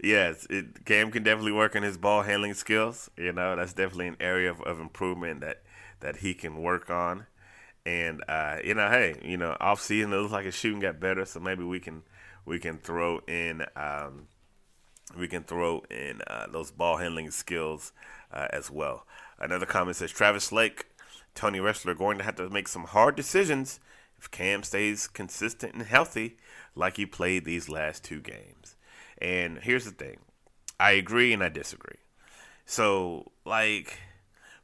Yes, 0.00 0.46
it, 0.48 0.84
Cam 0.84 1.10
can 1.10 1.24
definitely 1.24 1.50
work 1.50 1.74
on 1.74 1.82
his 1.82 1.98
ball 1.98 2.22
handling 2.22 2.54
skills. 2.54 3.10
You 3.16 3.32
know, 3.32 3.56
that's 3.56 3.72
definitely 3.72 4.06
an 4.06 4.18
area 4.20 4.52
of, 4.52 4.60
of 4.60 4.78
improvement 4.78 5.40
that 5.40 5.62
that 5.98 6.18
he 6.18 6.32
can 6.32 6.62
work 6.62 6.90
on. 6.90 7.26
And 7.90 8.22
uh, 8.28 8.58
you 8.62 8.74
know, 8.74 8.88
hey, 8.88 9.16
you 9.24 9.36
know, 9.36 9.56
off 9.58 9.80
season 9.80 10.12
it 10.12 10.16
looks 10.16 10.32
like 10.32 10.44
his 10.44 10.54
shooting 10.54 10.78
got 10.78 11.00
better, 11.00 11.24
so 11.24 11.40
maybe 11.40 11.64
we 11.64 11.80
can 11.80 12.02
we 12.44 12.60
can 12.60 12.78
throw 12.78 13.18
in 13.26 13.64
um, 13.74 14.28
we 15.18 15.26
can 15.26 15.42
throw 15.42 15.82
in 15.90 16.20
uh, 16.28 16.46
those 16.52 16.70
ball 16.70 16.98
handling 16.98 17.32
skills 17.32 17.92
uh, 18.32 18.46
as 18.50 18.70
well. 18.70 19.06
Another 19.40 19.66
comment 19.66 19.96
says 19.96 20.12
Travis 20.12 20.52
Lake, 20.52 20.86
Tony 21.34 21.58
Ressler 21.58 21.98
going 21.98 22.18
to 22.18 22.24
have 22.24 22.36
to 22.36 22.48
make 22.48 22.68
some 22.68 22.84
hard 22.84 23.16
decisions 23.16 23.80
if 24.18 24.30
Cam 24.30 24.62
stays 24.62 25.08
consistent 25.08 25.74
and 25.74 25.82
healthy 25.82 26.36
like 26.76 26.96
he 26.96 27.06
played 27.06 27.44
these 27.44 27.68
last 27.68 28.04
two 28.04 28.20
games. 28.20 28.76
And 29.18 29.58
here's 29.58 29.84
the 29.84 29.90
thing 29.90 30.18
I 30.78 30.92
agree 30.92 31.32
and 31.32 31.42
I 31.42 31.48
disagree. 31.48 31.98
So, 32.66 33.32
like, 33.44 33.98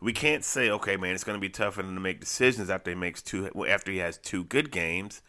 we 0.01 0.13
can't 0.13 0.45
say, 0.45 0.71
okay, 0.71 0.97
man, 0.97 1.15
it's 1.15 1.25
going 1.25 1.37
to 1.37 1.41
be 1.41 1.49
tough 1.49 1.75
for 1.75 1.81
him 1.81 1.95
to 1.95 2.01
make 2.01 2.21
decisions 2.21 2.71
after 2.71 2.91
he 2.91 2.97
makes 2.97 3.23
two, 3.23 3.51
after 3.67 3.91
he 3.91 3.99
has 3.99 4.19
two 4.19 4.45
good 4.45 4.71
games, 4.71 5.23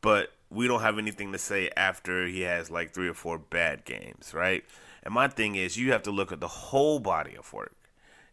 but 0.00 0.32
we 0.50 0.66
don't 0.68 0.82
have 0.82 0.98
anything 0.98 1.32
to 1.32 1.38
say 1.38 1.70
after 1.76 2.26
he 2.26 2.42
has 2.42 2.70
like 2.70 2.92
three 2.92 3.08
or 3.08 3.14
four 3.14 3.38
bad 3.38 3.84
games, 3.84 4.32
right? 4.34 4.64
And 5.02 5.12
my 5.12 5.28
thing 5.28 5.54
is, 5.54 5.76
you 5.76 5.92
have 5.92 6.02
to 6.04 6.10
look 6.10 6.30
at 6.30 6.40
the 6.40 6.48
whole 6.48 7.00
body 7.00 7.34
of 7.34 7.52
work. 7.52 7.74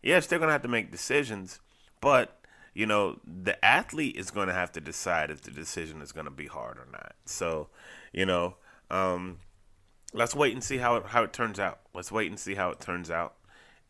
Yes, 0.01 0.27
they're 0.27 0.39
going 0.39 0.49
to 0.49 0.53
have 0.53 0.61
to 0.61 0.67
make 0.67 0.91
decisions, 0.91 1.59
but 2.01 2.39
you 2.73 2.85
know, 2.85 3.19
the 3.25 3.63
athlete 3.65 4.15
is 4.15 4.31
going 4.31 4.47
to 4.47 4.53
have 4.53 4.71
to 4.73 4.79
decide 4.79 5.31
if 5.31 5.41
the 5.41 5.51
decision 5.51 6.01
is 6.01 6.11
going 6.11 6.25
to 6.25 6.31
be 6.31 6.45
hard 6.47 6.77
or 6.77 6.87
not. 6.91 7.15
So, 7.25 7.67
you 8.13 8.25
know, 8.25 8.55
um, 8.91 9.39
let's 10.13 10.35
wait 10.35 10.53
and 10.53 10.63
see 10.63 10.77
how 10.77 10.95
it, 10.97 11.07
how 11.07 11.23
it 11.23 11.33
turns 11.33 11.59
out. 11.59 11.79
Let's 11.93 12.11
wait 12.11 12.29
and 12.29 12.39
see 12.39 12.55
how 12.55 12.69
it 12.69 12.79
turns 12.79 13.09
out. 13.09 13.35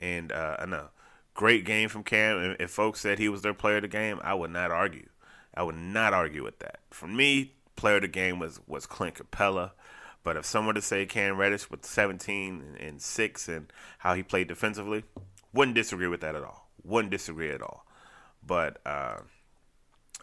And 0.02 0.32
uh, 0.32 0.56
I 0.60 0.66
know, 0.66 0.88
great 1.34 1.66
game 1.66 1.90
from 1.90 2.04
Cam. 2.04 2.56
If 2.60 2.72
folks 2.72 3.02
said 3.02 3.20
he 3.20 3.30
was 3.30 3.42
their 3.42 3.54
player 3.54 3.78
of 3.78 3.84
the 3.84 3.88
game, 3.88 4.20
I 4.24 4.34
would 4.34 4.52
not 4.52 4.72
argue. 4.72 5.10
I 5.54 5.64
would 5.64 5.76
not 5.76 6.14
argue 6.14 6.44
with 6.44 6.60
that. 6.60 6.80
For 6.92 7.08
me, 7.08 7.54
player 7.76 7.96
of 7.96 8.02
the 8.04 8.08
game 8.08 8.40
was 8.40 8.60
was 8.68 8.86
Clint 8.86 9.16
Capela. 9.16 9.72
But 10.24 10.36
if 10.36 10.46
someone 10.46 10.76
to 10.76 10.82
say 10.82 11.06
Cam 11.06 11.38
Reddish 11.38 11.72
with 11.72 11.86
17 11.86 12.78
and 12.80 13.02
6 13.02 13.48
and 13.48 13.72
how 14.00 14.14
he 14.14 14.22
played 14.22 14.50
defensively, 14.50 15.06
wouldn't 15.54 15.76
disagree 15.76 16.08
with 16.08 16.22
that 16.22 16.36
at 16.36 16.44
all. 16.44 16.70
Wouldn't 16.84 17.12
disagree 17.12 17.52
at 17.52 17.62
all. 17.62 17.86
But 18.46 18.80
uh, 18.86 19.20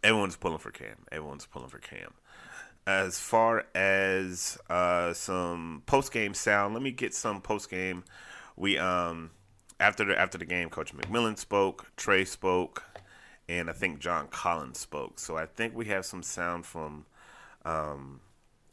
everyone's 0.04 0.36
pulling 0.36 0.58
for 0.58 0.70
Cam. 0.70 1.06
Everyone's 1.10 1.46
pulling 1.46 1.68
for 1.68 1.78
Cam. 1.78 2.12
As 2.86 3.18
far 3.18 3.64
as 3.74 4.58
uh, 4.68 5.12
some 5.12 5.82
post 5.86 6.12
game 6.12 6.34
sound, 6.34 6.74
let 6.74 6.82
me 6.82 6.92
get 6.92 7.14
some 7.14 7.40
post 7.40 7.70
game. 7.70 8.04
We 8.54 8.78
um 8.78 9.30
after 9.78 10.04
the 10.04 10.18
after 10.18 10.38
the 10.38 10.44
game, 10.44 10.70
Coach 10.70 10.94
McMillan 10.94 11.38
spoke, 11.38 11.90
Trae 11.96 12.26
spoke, 12.26 12.84
and 13.48 13.68
I 13.68 13.72
think 13.72 13.98
John 13.98 14.28
Collins 14.28 14.78
spoke. 14.78 15.18
So 15.18 15.36
I 15.36 15.46
think 15.46 15.74
we 15.74 15.86
have 15.86 16.04
some 16.04 16.22
sound 16.22 16.66
from 16.66 17.06
um, 17.64 18.20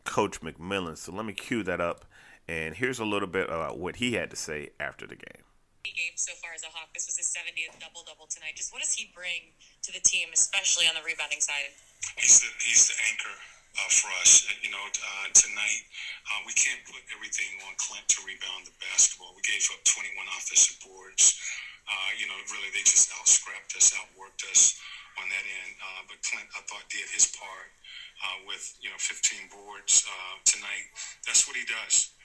Coach 0.03 0.41
McMillan. 0.41 0.97
So 0.97 1.11
let 1.11 1.25
me 1.25 1.33
cue 1.33 1.63
that 1.63 1.81
up. 1.81 2.05
And 2.47 2.75
here's 2.75 2.99
a 2.99 3.05
little 3.05 3.27
bit 3.27 3.47
about 3.47 3.79
what 3.79 3.97
he 3.97 4.13
had 4.13 4.29
to 4.31 4.35
say 4.35 4.71
after 4.79 5.07
the 5.07 5.15
game. 5.15 5.43
Game 5.83 6.15
so 6.15 6.31
far 6.41 6.51
as 6.55 6.63
a 6.63 6.71
Hawk. 6.71 6.89
This 6.93 7.07
was 7.07 7.17
his 7.17 7.27
70th 7.27 7.79
double 7.79 8.03
double 8.07 8.25
tonight. 8.27 8.55
Just 8.55 8.71
what 8.71 8.81
does 8.81 8.93
he 8.93 9.11
bring 9.13 9.51
to 9.83 9.91
the 9.91 9.99
team, 9.99 10.29
especially 10.33 10.87
on 10.87 10.95
the 10.95 11.03
rebounding 11.05 11.39
side? 11.39 11.75
He's 12.15 12.39
the, 12.39 12.47
he's 12.63 12.87
the 12.87 12.95
anchor 13.11 13.35
uh, 13.79 13.89
for 13.89 14.09
us. 14.21 14.45
You 14.61 14.69
know, 14.69 14.85
uh, 14.85 15.27
tonight 15.33 15.83
uh, 16.29 16.41
we 16.45 16.53
can't 16.53 16.81
put 16.85 17.01
everything 17.13 17.51
on 17.65 17.73
Clint 17.81 18.05
to 18.17 18.19
rebound 18.25 18.69
the 18.69 18.75
basketball. 18.79 19.33
We 19.33 19.43
gave 19.45 19.65
up 19.73 19.81
21 19.85 20.13
offensive 20.37 20.77
boards. 20.85 21.37
Uh, 21.83 22.09
you 22.15 22.25
know, 22.31 22.37
really 22.53 22.71
they 22.71 22.85
just 22.85 23.11
out 23.11 23.27
scrapped 23.27 23.75
us, 23.75 23.91
outworked 23.91 24.45
us 24.47 24.79
on 25.19 25.27
that 25.27 25.45
end. 25.45 25.71
Uh, 25.81 26.01
but 26.07 26.17
Clint, 26.23 26.47
I 26.55 26.61
thought, 26.69 26.85
did 26.87 27.05
his 27.11 27.27
part 27.35 27.69
uh, 28.23 28.37
with 28.47 28.63
you 28.79 28.89
know 28.89 28.99
15 28.99 29.51
boards 29.51 30.05
uh, 30.07 30.35
tonight. 30.45 30.85
That's 31.27 31.43
what 31.47 31.57
he 31.57 31.65
does. 31.67 32.15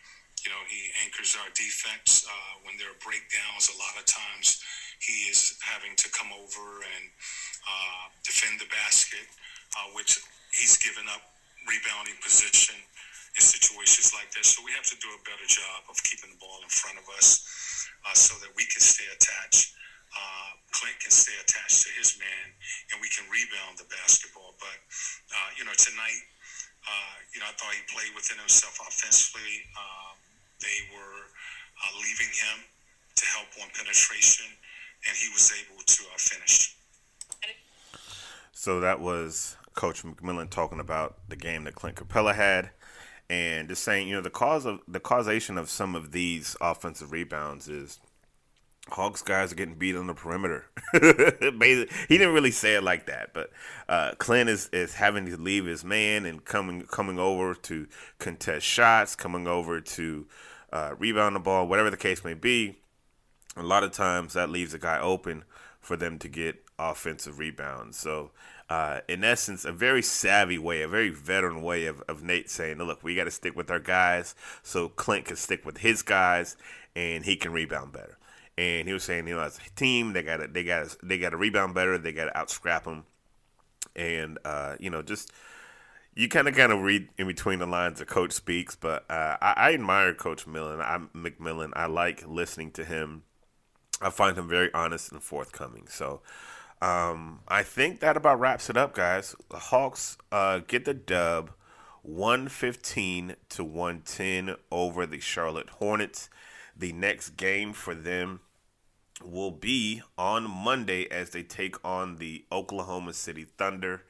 You 0.47 0.55
know, 0.55 0.63
he 0.71 0.95
anchors 1.03 1.35
our 1.35 1.51
defense 1.59 2.23
uh, 2.23 2.63
when 2.63 2.79
there 2.79 2.95
are 2.95 3.01
breakdowns. 3.03 3.75
A 3.75 3.77
lot 3.83 3.99
of 3.99 4.07
times, 4.07 4.63
he 5.03 5.27
is 5.27 5.59
having 5.59 5.99
to 5.99 6.07
come 6.15 6.31
over 6.31 6.87
and 6.87 7.05
uh, 7.67 8.05
defend 8.23 8.63
the 8.63 8.71
basket, 8.71 9.27
uh, 9.75 9.91
which 9.99 10.23
he's 10.55 10.79
given 10.79 11.11
up 11.11 11.27
rebounding 11.69 12.17
position 12.25 12.75
in 13.37 13.43
situations 13.45 14.17
like 14.17 14.33
this. 14.33 14.57
So 14.57 14.65
we 14.65 14.73
have 14.73 14.89
to 14.89 14.99
do 14.99 15.13
a 15.13 15.21
better 15.23 15.47
job 15.47 15.87
of 15.93 16.01
keeping 16.03 16.33
the 16.33 16.41
ball 16.41 16.65
in 16.65 16.73
front 16.73 16.97
of 16.97 17.07
us 17.15 17.45
uh, 18.09 18.17
so 18.17 18.35
that 18.41 18.51
we 18.57 18.65
can 18.67 18.81
stay 18.81 19.07
attached 19.13 19.77
uh, 20.15 20.51
Clint 20.73 20.97
can 21.01 21.13
stay 21.13 21.35
attached 21.41 21.85
to 21.85 21.91
his 21.97 22.17
man 22.17 22.47
and 22.93 23.01
we 23.01 23.09
can 23.13 23.25
rebound 23.29 23.77
the 23.77 23.89
basketball. 23.89 24.57
But, 24.61 24.79
uh, 25.33 25.49
you 25.57 25.65
know, 25.65 25.75
tonight, 25.77 26.23
uh, 26.87 27.15
you 27.35 27.41
know, 27.41 27.49
I 27.49 27.55
thought 27.57 27.73
he 27.75 27.85
played 27.93 28.13
within 28.17 28.39
himself 28.41 28.81
offensively. 28.81 29.69
Um, 29.77 30.17
they 30.61 30.79
were 30.93 31.21
uh, 31.29 31.93
leaving 32.01 32.33
him 32.33 32.57
to 33.17 33.25
help 33.35 33.51
on 33.61 33.69
penetration, 33.75 34.47
and 35.05 35.15
he 35.17 35.29
was 35.35 35.53
able 35.53 35.83
to 35.83 36.01
uh, 36.09 36.17
finish. 36.17 36.77
So 38.53 38.81
that 38.81 39.01
was 39.01 39.57
Coach 39.75 40.03
McMillan 40.03 40.51
talking 40.51 40.81
about 40.81 41.19
the 41.29 41.37
game 41.37 41.65
that 41.65 41.75
Clint 41.75 41.97
Capela 41.97 42.35
had, 42.35 42.71
and 43.31 43.69
just 43.69 43.83
saying, 43.83 44.09
you 44.09 44.15
know, 44.15 44.23
the 44.23 44.31
cause 44.31 44.65
of 44.65 44.81
the 44.89 45.01
causation 45.01 45.59
of 45.59 45.69
some 45.69 45.95
of 45.95 46.13
these 46.13 46.57
offensive 46.61 47.13
rebounds 47.13 47.69
is 47.69 48.01
Hawks 48.91 49.23
guys 49.23 49.53
are 49.53 49.57
getting 49.57 49.75
beat 49.75 49.97
on 49.97 50.07
the 50.07 50.15
perimeter. 50.15 50.67
he 50.93 51.87
didn't 52.09 52.35
really 52.35 52.51
say 52.51 52.75
it 52.75 52.83
like 52.83 53.07
that, 53.07 53.35
but 53.35 53.51
uh, 53.89 54.13
Clint 54.19 54.49
is, 54.49 54.69
is 54.73 54.95
having 54.95 55.27
to 55.27 55.37
leave 55.37 55.67
his 55.67 55.85
man 55.85 56.25
and 56.25 56.45
coming 56.45 56.83
coming 56.83 57.19
over 57.19 57.55
to 57.55 57.87
contest 58.19 58.67
shots, 58.67 59.15
coming 59.15 59.47
over 59.47 59.81
to 59.81 60.27
uh, 60.73 60.95
rebound 60.99 61.37
the 61.37 61.41
ball, 61.41 61.69
whatever 61.69 61.91
the 61.91 61.97
case 61.97 62.25
may 62.25 62.35
be. 62.35 62.79
A 63.57 63.63
lot 63.63 63.85
of 63.85 63.93
times 63.93 64.35
that 64.35 64.51
leaves 64.51 64.73
a 64.73 64.79
guy 64.79 64.99
open 64.99 65.45
for 65.81 65.97
them 65.97 66.19
to 66.21 66.29
get 66.29 66.65
offensive 66.79 67.39
rebounds. 67.39 67.99
So, 67.99 68.31
uh, 68.69 69.01
in 69.09 69.25
essence, 69.25 69.65
a 69.65 69.73
very 69.73 70.03
savvy 70.03 70.59
way, 70.59 70.83
a 70.83 70.89
very 70.89 71.11
veteran 71.11 71.63
way 71.63 71.87
of, 71.87 72.03
of 72.03 72.23
Nate 72.23 72.51
saying, 72.51 72.79
look, 72.79 73.03
we 73.03 73.15
got 73.15 73.25
to 73.25 73.31
stick 73.31 73.57
with 73.57 73.71
our 73.71 73.81
guys 73.81 74.35
so 74.63 74.89
Clint 74.89 75.27
can 75.27 75.37
stick 75.37 75.65
with 75.65 75.79
his 75.79 76.03
guys 76.03 76.57
and 76.95 77.25
he 77.25 77.37
can 77.37 77.53
rebound 77.53 77.93
better 77.93 78.19
and 78.59 78.89
he 78.89 78.93
was 78.93 79.05
saying, 79.05 79.29
you 79.29 79.37
know, 79.37 79.41
as 79.41 79.59
a 79.65 79.71
team, 79.77 80.13
they 80.13 80.23
got 80.23 80.39
to 80.39 80.49
they 80.49 80.65
got 80.65 80.97
they 81.03 81.17
got 81.17 81.31
to 81.31 81.37
rebound 81.37 81.75
better, 81.75 81.97
they 81.97 82.13
got 82.13 82.25
to 82.25 82.33
outscrap 82.33 82.85
them, 82.85 83.05
and 83.95 84.37
uh, 84.45 84.75
you 84.81 84.91
know, 84.91 85.01
just 85.01 85.31
you 86.17 86.29
kind 86.29 86.49
of 86.49 86.57
kind 86.57 86.73
of 86.73 86.83
read 86.83 87.09
in 87.17 87.29
between 87.29 87.61
the 87.61 87.67
lines. 87.67 88.01
The 88.01 88.05
coach 88.05 88.33
speaks, 88.33 88.75
but 88.75 89.09
uh, 89.09 89.37
I, 89.41 89.55
I, 89.57 89.75
admire 89.75 90.13
Coach 90.13 90.45
Millen. 90.45 90.81
I'm 90.81 91.09
McMillan. 91.15 91.71
I 91.77 91.87
like 91.87 92.27
listening 92.27 92.73
to 92.73 92.85
him. 92.85 93.23
I 94.03 94.11
find 94.11 94.37
him 94.37 94.49
very 94.49 94.75
honest 94.75 95.13
and 95.13 95.23
forthcoming. 95.23 95.87
So. 95.89 96.21
Um, 96.81 97.41
I 97.49 97.63
think 97.63 98.01
that 98.01 98.17
about 98.17 98.39
wraps 98.39 98.71
it 98.71 98.77
up, 98.77 98.95
guys. 98.95 99.35
The 99.51 99.59
Hawks 99.59 100.17
uh, 100.31 100.61
get 100.67 100.85
the 100.85 100.95
dub, 100.95 101.51
one 102.03 102.49
fifteen 102.49 103.35
to 103.51 103.65
one 103.65 104.03
ten 104.03 104.55
over 104.71 105.07
the 105.07 105.21
Charlotte 105.21 105.71
Hornets. 105.71 106.31
The 106.77 106.93
next 106.93 107.31
game 107.31 107.73
for 107.73 107.95
them 107.95 108.41
will 109.25 109.51
be 109.51 110.03
on 110.17 110.49
Monday 110.49 111.09
as 111.11 111.31
they 111.31 111.43
take 111.43 111.85
on 111.85 112.17
the 112.17 112.45
Oklahoma 112.53 113.13
City 113.13 113.45
Thunder, 113.45 114.05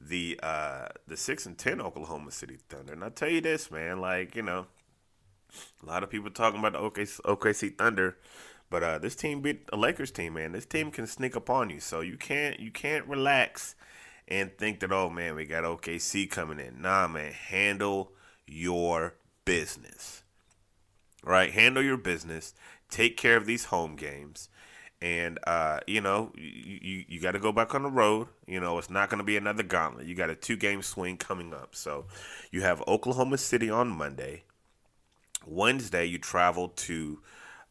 the 0.00 0.38
uh, 0.42 0.86
the 1.08 1.16
six 1.16 1.46
and 1.46 1.58
ten 1.58 1.80
Oklahoma 1.80 2.30
City 2.30 2.58
Thunder. 2.68 2.92
And 2.92 3.02
I 3.02 3.08
tell 3.08 3.28
you 3.28 3.40
this, 3.40 3.70
man, 3.70 4.00
like 4.00 4.36
you 4.36 4.42
know, 4.42 4.66
a 5.82 5.86
lot 5.86 6.02
of 6.02 6.10
people 6.10 6.30
talking 6.30 6.60
about 6.60 6.72
the 6.72 6.78
OKC, 6.78 7.20
OKC 7.22 7.76
Thunder, 7.76 8.16
but 8.70 8.82
uh, 8.82 8.98
this 8.98 9.16
team 9.16 9.40
beat 9.40 9.68
a 9.72 9.76
Lakers 9.76 10.10
team, 10.10 10.34
man. 10.34 10.52
This 10.52 10.66
team 10.66 10.90
can 10.90 11.06
sneak 11.06 11.36
up 11.36 11.50
on 11.50 11.70
you, 11.70 11.80
so 11.80 12.00
you 12.00 12.16
can't 12.16 12.60
you 12.60 12.70
can't 12.70 13.06
relax 13.06 13.74
and 14.28 14.56
think 14.58 14.80
that 14.80 14.92
oh 14.92 15.10
man, 15.10 15.34
we 15.34 15.44
got 15.44 15.64
OKC 15.64 16.30
coming 16.30 16.58
in. 16.58 16.82
Nah, 16.82 17.08
man, 17.08 17.32
handle 17.32 18.12
your 18.46 19.14
business. 19.44 20.22
Right, 21.24 21.50
handle 21.52 21.82
your 21.82 21.96
business 21.96 22.54
take 22.90 23.16
care 23.16 23.36
of 23.36 23.46
these 23.46 23.66
home 23.66 23.96
games. 23.96 24.48
And 25.02 25.38
uh, 25.46 25.80
you 25.86 26.00
know, 26.00 26.32
you, 26.36 26.78
you, 26.80 27.04
you 27.08 27.20
got 27.20 27.32
to 27.32 27.38
go 27.38 27.52
back 27.52 27.74
on 27.74 27.82
the 27.82 27.90
road. 27.90 28.28
You 28.46 28.60
know, 28.60 28.78
it's 28.78 28.90
not 28.90 29.10
going 29.10 29.18
to 29.18 29.24
be 29.24 29.36
another 29.36 29.62
gauntlet. 29.62 30.06
You 30.06 30.14
got 30.14 30.30
a 30.30 30.34
two 30.34 30.56
game 30.56 30.82
swing 30.82 31.18
coming 31.18 31.52
up. 31.52 31.74
So 31.74 32.06
you 32.50 32.62
have 32.62 32.82
Oklahoma 32.88 33.38
City 33.38 33.68
on 33.68 33.88
Monday. 33.88 34.44
Wednesday, 35.46 36.06
you 36.06 36.18
travel 36.18 36.68
to 36.68 37.20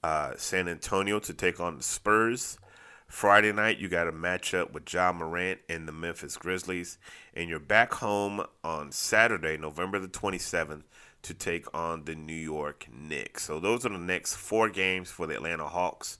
uh, 0.05 0.37
San 0.37 0.67
Antonio 0.67 1.17
to 1.17 1.33
take 1.33 1.59
on 1.59 1.77
the 1.77 1.83
Spurs. 1.83 2.59
Friday 3.07 3.51
night, 3.51 3.79
you 3.79 3.89
got 3.89 4.07
a 4.07 4.11
matchup 4.11 4.71
with 4.71 4.93
Ja 4.93 5.11
Morant 5.11 5.61
and 5.67 5.87
the 5.87 5.91
Memphis 5.91 6.37
Grizzlies. 6.37 6.99
And 7.33 7.49
you're 7.49 7.59
back 7.59 7.95
home 7.95 8.45
on 8.63 8.91
Saturday, 8.91 9.57
November 9.57 9.97
the 9.97 10.07
27th, 10.07 10.83
to 11.23 11.33
take 11.33 11.65
on 11.73 12.03
the 12.03 12.13
New 12.13 12.35
York 12.35 12.85
Knicks. 12.93 13.45
So 13.45 13.59
those 13.59 13.83
are 13.83 13.89
the 13.89 13.97
next 13.97 14.35
four 14.35 14.69
games 14.69 15.09
for 15.09 15.25
the 15.25 15.33
Atlanta 15.33 15.67
Hawks. 15.67 16.19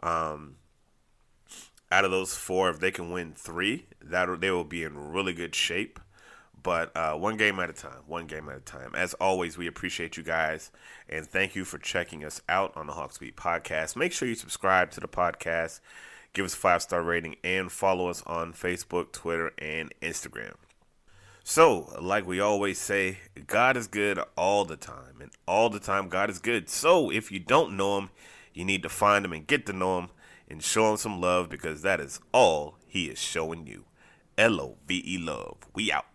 Um, 0.00 0.54
out 1.90 2.04
of 2.04 2.12
those 2.12 2.36
four, 2.36 2.70
if 2.70 2.78
they 2.78 2.92
can 2.92 3.10
win 3.10 3.32
three, 3.32 3.86
that 4.00 4.40
they 4.40 4.52
will 4.52 4.62
be 4.62 4.84
in 4.84 5.12
really 5.12 5.32
good 5.32 5.56
shape. 5.56 5.98
But 6.64 6.96
uh, 6.96 7.12
one 7.12 7.36
game 7.36 7.60
at 7.60 7.68
a 7.68 7.74
time, 7.74 8.00
one 8.06 8.26
game 8.26 8.48
at 8.48 8.56
a 8.56 8.60
time. 8.60 8.94
As 8.96 9.12
always, 9.14 9.56
we 9.56 9.66
appreciate 9.66 10.16
you 10.16 10.22
guys 10.22 10.72
and 11.08 11.26
thank 11.26 11.54
you 11.54 11.64
for 11.64 11.76
checking 11.76 12.24
us 12.24 12.40
out 12.48 12.72
on 12.74 12.86
the 12.86 12.94
Hawks 12.94 13.18
Beat 13.18 13.36
podcast. 13.36 13.96
Make 13.96 14.12
sure 14.12 14.26
you 14.26 14.34
subscribe 14.34 14.90
to 14.92 15.00
the 15.00 15.06
podcast, 15.06 15.80
give 16.32 16.46
us 16.46 16.54
a 16.54 16.56
five 16.56 16.80
star 16.80 17.02
rating, 17.02 17.36
and 17.44 17.70
follow 17.70 18.08
us 18.08 18.22
on 18.26 18.54
Facebook, 18.54 19.12
Twitter, 19.12 19.52
and 19.58 19.92
Instagram. 20.00 20.54
So, 21.42 21.94
like 22.00 22.26
we 22.26 22.40
always 22.40 22.78
say, 22.78 23.18
God 23.46 23.76
is 23.76 23.86
good 23.86 24.18
all 24.34 24.64
the 24.64 24.78
time, 24.78 25.20
and 25.20 25.30
all 25.46 25.68
the 25.68 25.78
time 25.78 26.08
God 26.08 26.30
is 26.30 26.38
good. 26.38 26.70
So, 26.70 27.10
if 27.10 27.30
you 27.30 27.38
don't 27.38 27.76
know 27.76 27.98
Him, 27.98 28.10
you 28.54 28.64
need 28.64 28.82
to 28.84 28.88
find 28.88 29.22
Him 29.26 29.34
and 29.34 29.46
get 29.46 29.66
to 29.66 29.74
know 29.74 29.98
Him 29.98 30.08
and 30.48 30.62
show 30.62 30.90
Him 30.90 30.96
some 30.96 31.20
love 31.20 31.50
because 31.50 31.82
that 31.82 32.00
is 32.00 32.20
all 32.32 32.76
He 32.86 33.10
is 33.10 33.18
showing 33.18 33.66
you. 33.66 33.84
L 34.38 34.58
O 34.60 34.76
V 34.88 35.04
E 35.06 35.18
love. 35.18 35.58
We 35.74 35.92
out. 35.92 36.06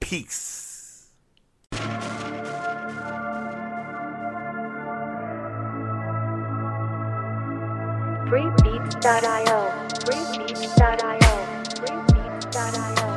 Peace. 0.00 1.08
Freebeats.io. 8.28 9.58
Freebeats.io. 10.04 11.34
Freebeats.io. 11.78 13.08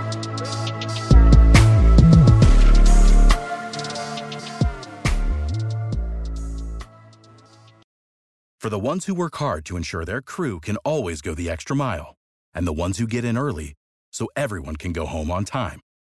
For 8.59 8.69
the 8.69 8.79
ones 8.79 9.05
who 9.07 9.15
work 9.15 9.35
hard 9.37 9.65
to 9.65 9.75
ensure 9.75 10.05
their 10.05 10.21
crew 10.21 10.59
can 10.59 10.77
always 10.77 11.21
go 11.21 11.33
the 11.33 11.49
extra 11.49 11.75
mile, 11.75 12.15
and 12.53 12.67
the 12.67 12.73
ones 12.73 12.99
who 12.99 13.07
get 13.07 13.25
in 13.25 13.37
early 13.37 13.73
so 14.13 14.27
everyone 14.35 14.75
can 14.75 14.93
go 14.93 15.05
home 15.07 15.31
on 15.31 15.45
time, 15.45 15.81